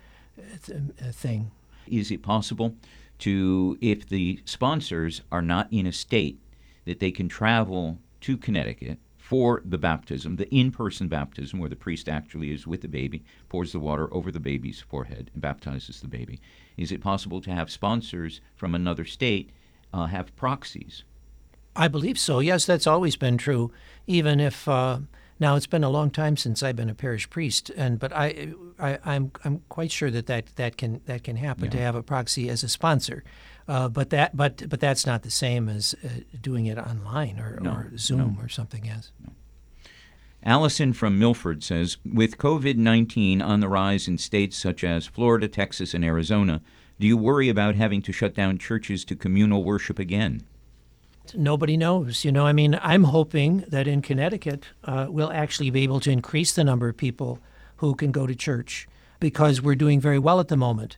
th- 0.65 0.79
thing. 1.11 1.51
Is 1.87 2.11
it 2.11 2.21
possible 2.21 2.75
to, 3.21 3.77
if 3.81 4.07
the 4.07 4.41
sponsors 4.45 5.21
are 5.31 5.41
not 5.41 5.67
in 5.71 5.85
a 5.85 5.91
state 5.91 6.39
that 6.85 6.99
they 6.99 7.11
can 7.11 7.29
travel 7.29 7.99
to 8.21 8.37
Connecticut 8.37 8.99
for 9.17 9.61
the 9.63 9.77
baptism, 9.77 10.35
the 10.35 10.53
in-person 10.53 11.07
baptism, 11.07 11.59
where 11.59 11.69
the 11.69 11.75
priest 11.75 12.09
actually 12.09 12.51
is 12.51 12.67
with 12.67 12.81
the 12.81 12.87
baby, 12.87 13.23
pours 13.47 13.71
the 13.71 13.79
water 13.79 14.13
over 14.13 14.31
the 14.31 14.39
baby's 14.39 14.81
forehead, 14.81 15.29
and 15.33 15.41
baptizes 15.41 16.01
the 16.01 16.07
baby? 16.07 16.39
Is 16.75 16.91
it 16.91 17.01
possible 17.01 17.39
to 17.41 17.51
have 17.51 17.71
sponsors 17.71 18.41
from 18.55 18.75
another 18.75 19.05
state 19.05 19.51
uh, 19.93 20.07
have 20.07 20.35
proxies? 20.35 21.03
I 21.75 21.87
believe 21.87 22.19
so. 22.19 22.39
Yes, 22.39 22.65
that's 22.65 22.87
always 22.87 23.15
been 23.15 23.37
true. 23.37 23.71
Even 24.05 24.39
if 24.39 24.67
uh, 24.67 24.99
now 25.41 25.55
it's 25.55 25.67
been 25.67 25.83
a 25.83 25.89
long 25.89 26.11
time 26.11 26.37
since 26.37 26.61
I've 26.61 26.75
been 26.75 26.89
a 26.89 26.93
parish 26.93 27.27
priest, 27.29 27.71
and 27.71 27.99
but 27.99 28.13
I, 28.13 28.53
I 28.79 28.91
am 28.91 28.99
I'm, 29.03 29.31
I'm 29.43 29.61
quite 29.69 29.91
sure 29.91 30.11
that 30.11 30.27
that, 30.27 30.55
that 30.55 30.77
can 30.77 31.01
that 31.07 31.23
can 31.23 31.35
happen 31.35 31.65
yeah. 31.65 31.71
to 31.71 31.77
have 31.79 31.95
a 31.95 32.03
proxy 32.03 32.47
as 32.47 32.63
a 32.63 32.69
sponsor. 32.69 33.23
Uh, 33.67 33.89
but 33.89 34.11
that 34.11 34.37
but 34.37 34.69
but 34.69 34.79
that's 34.79 35.05
not 35.05 35.23
the 35.23 35.31
same 35.31 35.67
as 35.67 35.95
uh, 36.05 36.09
doing 36.39 36.67
it 36.67 36.77
online 36.77 37.39
or, 37.39 37.59
no, 37.59 37.71
or 37.71 37.91
Zoom 37.97 38.35
no. 38.37 38.43
or 38.43 38.47
something 38.47 38.87
else. 38.87 39.11
No. 39.19 39.33
Allison 40.43 40.93
from 40.93 41.19
Milford 41.19 41.63
says, 41.63 41.97
with 42.05 42.37
COVID 42.37 42.75
19 42.75 43.41
on 43.41 43.59
the 43.59 43.67
rise 43.67 44.07
in 44.07 44.17
states 44.17 44.57
such 44.57 44.83
as 44.83 45.07
Florida, 45.07 45.47
Texas, 45.47 45.93
and 45.93 46.05
Arizona, 46.05 46.61
do 46.99 47.07
you 47.07 47.17
worry 47.17 47.49
about 47.49 47.75
having 47.75 48.01
to 48.03 48.11
shut 48.11 48.35
down 48.35 48.59
churches 48.59 49.03
to 49.05 49.15
communal 49.15 49.63
worship 49.63 49.97
again? 49.97 50.43
Nobody 51.35 51.77
knows. 51.77 52.25
You 52.25 52.31
know, 52.31 52.45
I 52.45 52.53
mean, 52.53 52.79
I'm 52.81 53.05
hoping 53.05 53.65
that 53.67 53.87
in 53.87 54.01
Connecticut 54.01 54.65
uh, 54.83 55.07
we'll 55.09 55.31
actually 55.31 55.69
be 55.69 55.83
able 55.83 55.99
to 56.01 56.11
increase 56.11 56.53
the 56.53 56.63
number 56.63 56.89
of 56.89 56.97
people 56.97 57.39
who 57.77 57.95
can 57.95 58.11
go 58.11 58.27
to 58.27 58.35
church 58.35 58.87
because 59.19 59.61
we're 59.61 59.75
doing 59.75 59.99
very 59.99 60.19
well 60.19 60.39
at 60.39 60.47
the 60.49 60.57
moment. 60.57 60.97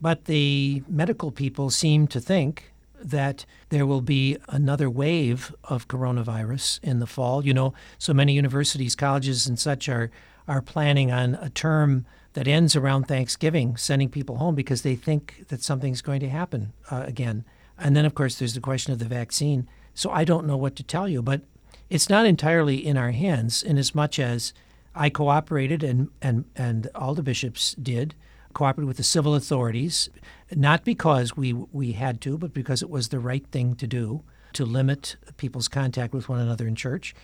But 0.00 0.24
the 0.26 0.82
medical 0.88 1.30
people 1.30 1.70
seem 1.70 2.06
to 2.08 2.20
think 2.20 2.72
that 2.98 3.44
there 3.68 3.86
will 3.86 4.00
be 4.00 4.38
another 4.48 4.88
wave 4.88 5.54
of 5.64 5.88
coronavirus 5.88 6.80
in 6.82 7.00
the 7.00 7.06
fall. 7.06 7.44
You 7.44 7.54
know, 7.54 7.74
so 7.98 8.14
many 8.14 8.32
universities, 8.32 8.96
colleges, 8.96 9.46
and 9.46 9.58
such 9.58 9.88
are 9.88 10.10
are 10.46 10.60
planning 10.60 11.10
on 11.10 11.34
a 11.36 11.48
term 11.48 12.04
that 12.34 12.46
ends 12.46 12.76
around 12.76 13.04
Thanksgiving, 13.04 13.76
sending 13.76 14.08
people 14.08 14.36
home 14.36 14.54
because 14.54 14.82
they 14.82 14.94
think 14.94 15.44
that 15.48 15.62
something's 15.62 16.02
going 16.02 16.20
to 16.20 16.28
happen 16.28 16.72
uh, 16.90 17.04
again. 17.06 17.44
And 17.78 17.96
then, 17.96 18.04
of 18.04 18.14
course, 18.14 18.38
there's 18.38 18.54
the 18.54 18.60
question 18.60 18.92
of 18.92 18.98
the 18.98 19.04
vaccine. 19.04 19.68
So 19.94 20.10
I 20.10 20.24
don't 20.24 20.46
know 20.46 20.56
what 20.56 20.76
to 20.76 20.82
tell 20.82 21.08
you, 21.08 21.22
but 21.22 21.42
it's 21.90 22.10
not 22.10 22.26
entirely 22.26 22.84
in 22.84 22.96
our 22.96 23.10
hands 23.10 23.62
in 23.62 23.78
as 23.78 23.94
much 23.94 24.18
as 24.18 24.52
I 24.94 25.10
cooperated 25.10 25.82
and, 25.82 26.08
and, 26.22 26.44
and 26.56 26.88
all 26.94 27.14
the 27.14 27.22
bishops 27.22 27.74
did, 27.74 28.14
cooperated 28.52 28.86
with 28.88 28.96
the 28.96 29.02
civil 29.02 29.34
authorities, 29.34 30.08
not 30.52 30.84
because 30.84 31.36
we, 31.36 31.52
we 31.52 31.92
had 31.92 32.20
to, 32.22 32.38
but 32.38 32.54
because 32.54 32.82
it 32.82 32.90
was 32.90 33.08
the 33.08 33.18
right 33.18 33.46
thing 33.48 33.74
to 33.76 33.86
do 33.86 34.22
to 34.52 34.64
limit 34.64 35.16
people's 35.36 35.68
contact 35.68 36.14
with 36.14 36.28
one 36.28 36.40
another 36.40 36.66
in 36.66 36.76
church. 36.76 37.14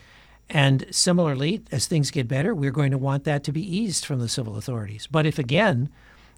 And 0.48 0.84
similarly, 0.90 1.62
as 1.70 1.86
things 1.86 2.10
get 2.10 2.26
better, 2.26 2.54
we're 2.54 2.72
going 2.72 2.90
to 2.90 2.98
want 2.98 3.22
that 3.24 3.44
to 3.44 3.52
be 3.52 3.76
eased 3.76 4.04
from 4.04 4.18
the 4.18 4.28
civil 4.28 4.56
authorities. 4.56 5.06
But 5.06 5.26
if 5.26 5.38
again 5.38 5.90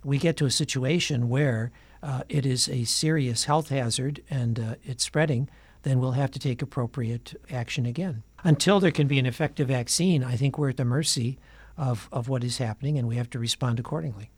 we 0.05 0.19
get 0.19 0.37
to 0.37 0.47
a 0.47 0.51
situation 0.51 1.29
where 1.31 1.73
uh, 2.03 2.23
it 2.29 2.45
is 2.45 2.69
a 2.69 2.85
serious 2.85 3.45
health 3.45 3.69
hazard 3.69 4.23
and 4.29 4.59
uh, 4.59 4.75
it's 4.85 5.05
spreading, 5.05 5.49
then 5.83 6.01
we'll 6.01 6.13
have 6.13 6.31
to 6.33 6.39
take 6.39 6.63
appropriate 6.63 7.35
action 7.51 7.87
again. 7.87 8.23
Until 8.45 8.81
there 8.81 8.91
can 8.91 9.07
be 9.07 9.19
an 9.19 9.27
effective 9.27 9.69
vaccine, 9.69 10.25
I 10.25 10.37
think 10.37 10.59
we're 10.59 10.71
at 10.71 10.77
the 10.77 10.85
mercy 10.85 11.39
of, 11.77 12.09
of 12.13 12.29
what 12.29 12.45
is 12.45 12.59
happening 12.59 12.99
and 12.99 13.07
we 13.07 13.17
have 13.17 13.31
to 13.31 13.39
respond 13.39 13.79
accordingly. 13.79 14.31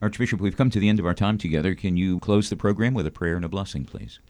Archbishop, 0.00 0.40
we've 0.40 0.56
come 0.56 0.70
to 0.70 0.78
the 0.78 0.88
end 0.88 0.98
of 0.98 1.06
our 1.06 1.14
time 1.14 1.38
together. 1.38 1.74
Can 1.74 1.96
you 1.96 2.20
close 2.20 2.50
the 2.50 2.56
program 2.56 2.94
with 2.94 3.06
a 3.06 3.10
prayer 3.10 3.36
and 3.36 3.44
a 3.44 3.48
blessing, 3.48 3.84
please? 3.84 4.20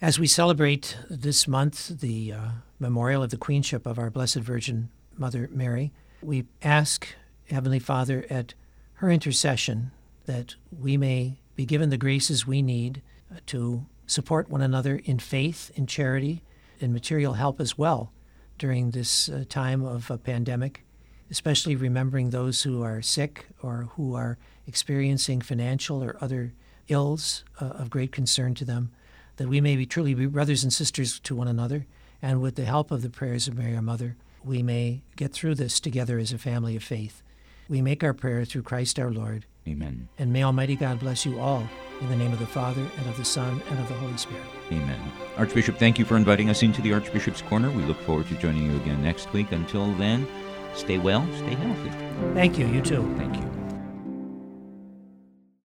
As 0.00 0.18
we 0.18 0.26
celebrate 0.26 0.96
this 1.08 1.46
month 1.46 2.00
the 2.00 2.32
uh, 2.32 2.48
memorial 2.78 3.22
of 3.22 3.30
the 3.30 3.36
queenship 3.36 3.86
of 3.86 3.98
our 3.98 4.10
Blessed 4.10 4.36
Virgin 4.36 4.90
Mother 5.16 5.48
Mary, 5.52 5.92
we 6.20 6.44
ask 6.62 7.06
Heavenly 7.48 7.78
Father 7.78 8.26
at 8.28 8.54
her 8.94 9.10
intercession 9.10 9.92
that 10.26 10.56
we 10.76 10.96
may 10.96 11.38
be 11.56 11.64
given 11.64 11.90
the 11.90 11.96
graces 11.96 12.46
we 12.46 12.62
need 12.62 13.02
uh, 13.30 13.38
to 13.46 13.86
support 14.06 14.50
one 14.50 14.62
another 14.62 15.00
in 15.04 15.18
faith, 15.18 15.70
in 15.74 15.86
charity, 15.86 16.42
in 16.80 16.92
material 16.92 17.34
help 17.34 17.60
as 17.60 17.78
well 17.78 18.12
during 18.58 18.90
this 18.90 19.28
uh, 19.28 19.44
time 19.48 19.84
of 19.84 20.10
a 20.10 20.18
pandemic, 20.18 20.84
especially 21.30 21.74
remembering 21.74 22.30
those 22.30 22.62
who 22.62 22.82
are 22.82 23.02
sick 23.02 23.46
or 23.62 23.88
who 23.96 24.14
are 24.14 24.38
experiencing 24.66 25.40
financial 25.40 26.02
or 26.02 26.16
other 26.20 26.52
ills 26.88 27.44
uh, 27.60 27.66
of 27.66 27.90
great 27.90 28.12
concern 28.12 28.54
to 28.54 28.64
them, 28.64 28.90
that 29.36 29.48
we 29.48 29.60
may 29.60 29.76
be 29.76 29.86
truly 29.86 30.14
be 30.14 30.26
brothers 30.26 30.62
and 30.62 30.72
sisters 30.72 31.18
to 31.20 31.34
one 31.34 31.48
another, 31.48 31.86
and 32.20 32.40
with 32.40 32.56
the 32.56 32.64
help 32.64 32.90
of 32.90 33.02
the 33.02 33.10
prayers 33.10 33.48
of 33.48 33.56
Mary, 33.56 33.74
our 33.74 33.82
Mother, 33.82 34.16
we 34.44 34.62
may 34.62 35.02
get 35.16 35.32
through 35.32 35.54
this 35.54 35.80
together 35.80 36.18
as 36.18 36.32
a 36.32 36.38
family 36.38 36.76
of 36.76 36.82
faith. 36.82 37.22
We 37.68 37.80
make 37.80 38.04
our 38.04 38.12
prayer 38.12 38.44
through 38.44 38.62
Christ 38.62 38.98
our 38.98 39.10
Lord. 39.10 39.46
Amen. 39.68 40.08
And 40.18 40.32
may 40.32 40.42
Almighty 40.42 40.76
God 40.76 40.98
bless 40.98 41.24
you 41.24 41.38
all 41.38 41.68
in 42.00 42.08
the 42.08 42.16
name 42.16 42.32
of 42.32 42.40
the 42.40 42.46
Father, 42.46 42.84
and 42.98 43.08
of 43.08 43.16
the 43.16 43.24
Son, 43.24 43.62
and 43.70 43.78
of 43.78 43.88
the 43.88 43.94
Holy 43.94 44.16
Spirit. 44.16 44.42
Amen. 44.72 45.00
Archbishop, 45.36 45.78
thank 45.78 45.98
you 46.00 46.04
for 46.04 46.16
inviting 46.16 46.50
us 46.50 46.62
into 46.64 46.82
the 46.82 46.92
Archbishop's 46.92 47.42
Corner. 47.42 47.70
We 47.70 47.84
look 47.84 48.00
forward 48.00 48.26
to 48.28 48.34
joining 48.34 48.70
you 48.70 48.76
again 48.78 49.02
next 49.02 49.32
week. 49.32 49.52
Until 49.52 49.92
then, 49.94 50.26
stay 50.74 50.98
well, 50.98 51.24
stay 51.36 51.54
healthy. 51.54 51.90
Thank 52.34 52.58
you. 52.58 52.66
You 52.66 52.80
too. 52.80 53.14
Thank 53.16 53.36
you. 53.36 53.61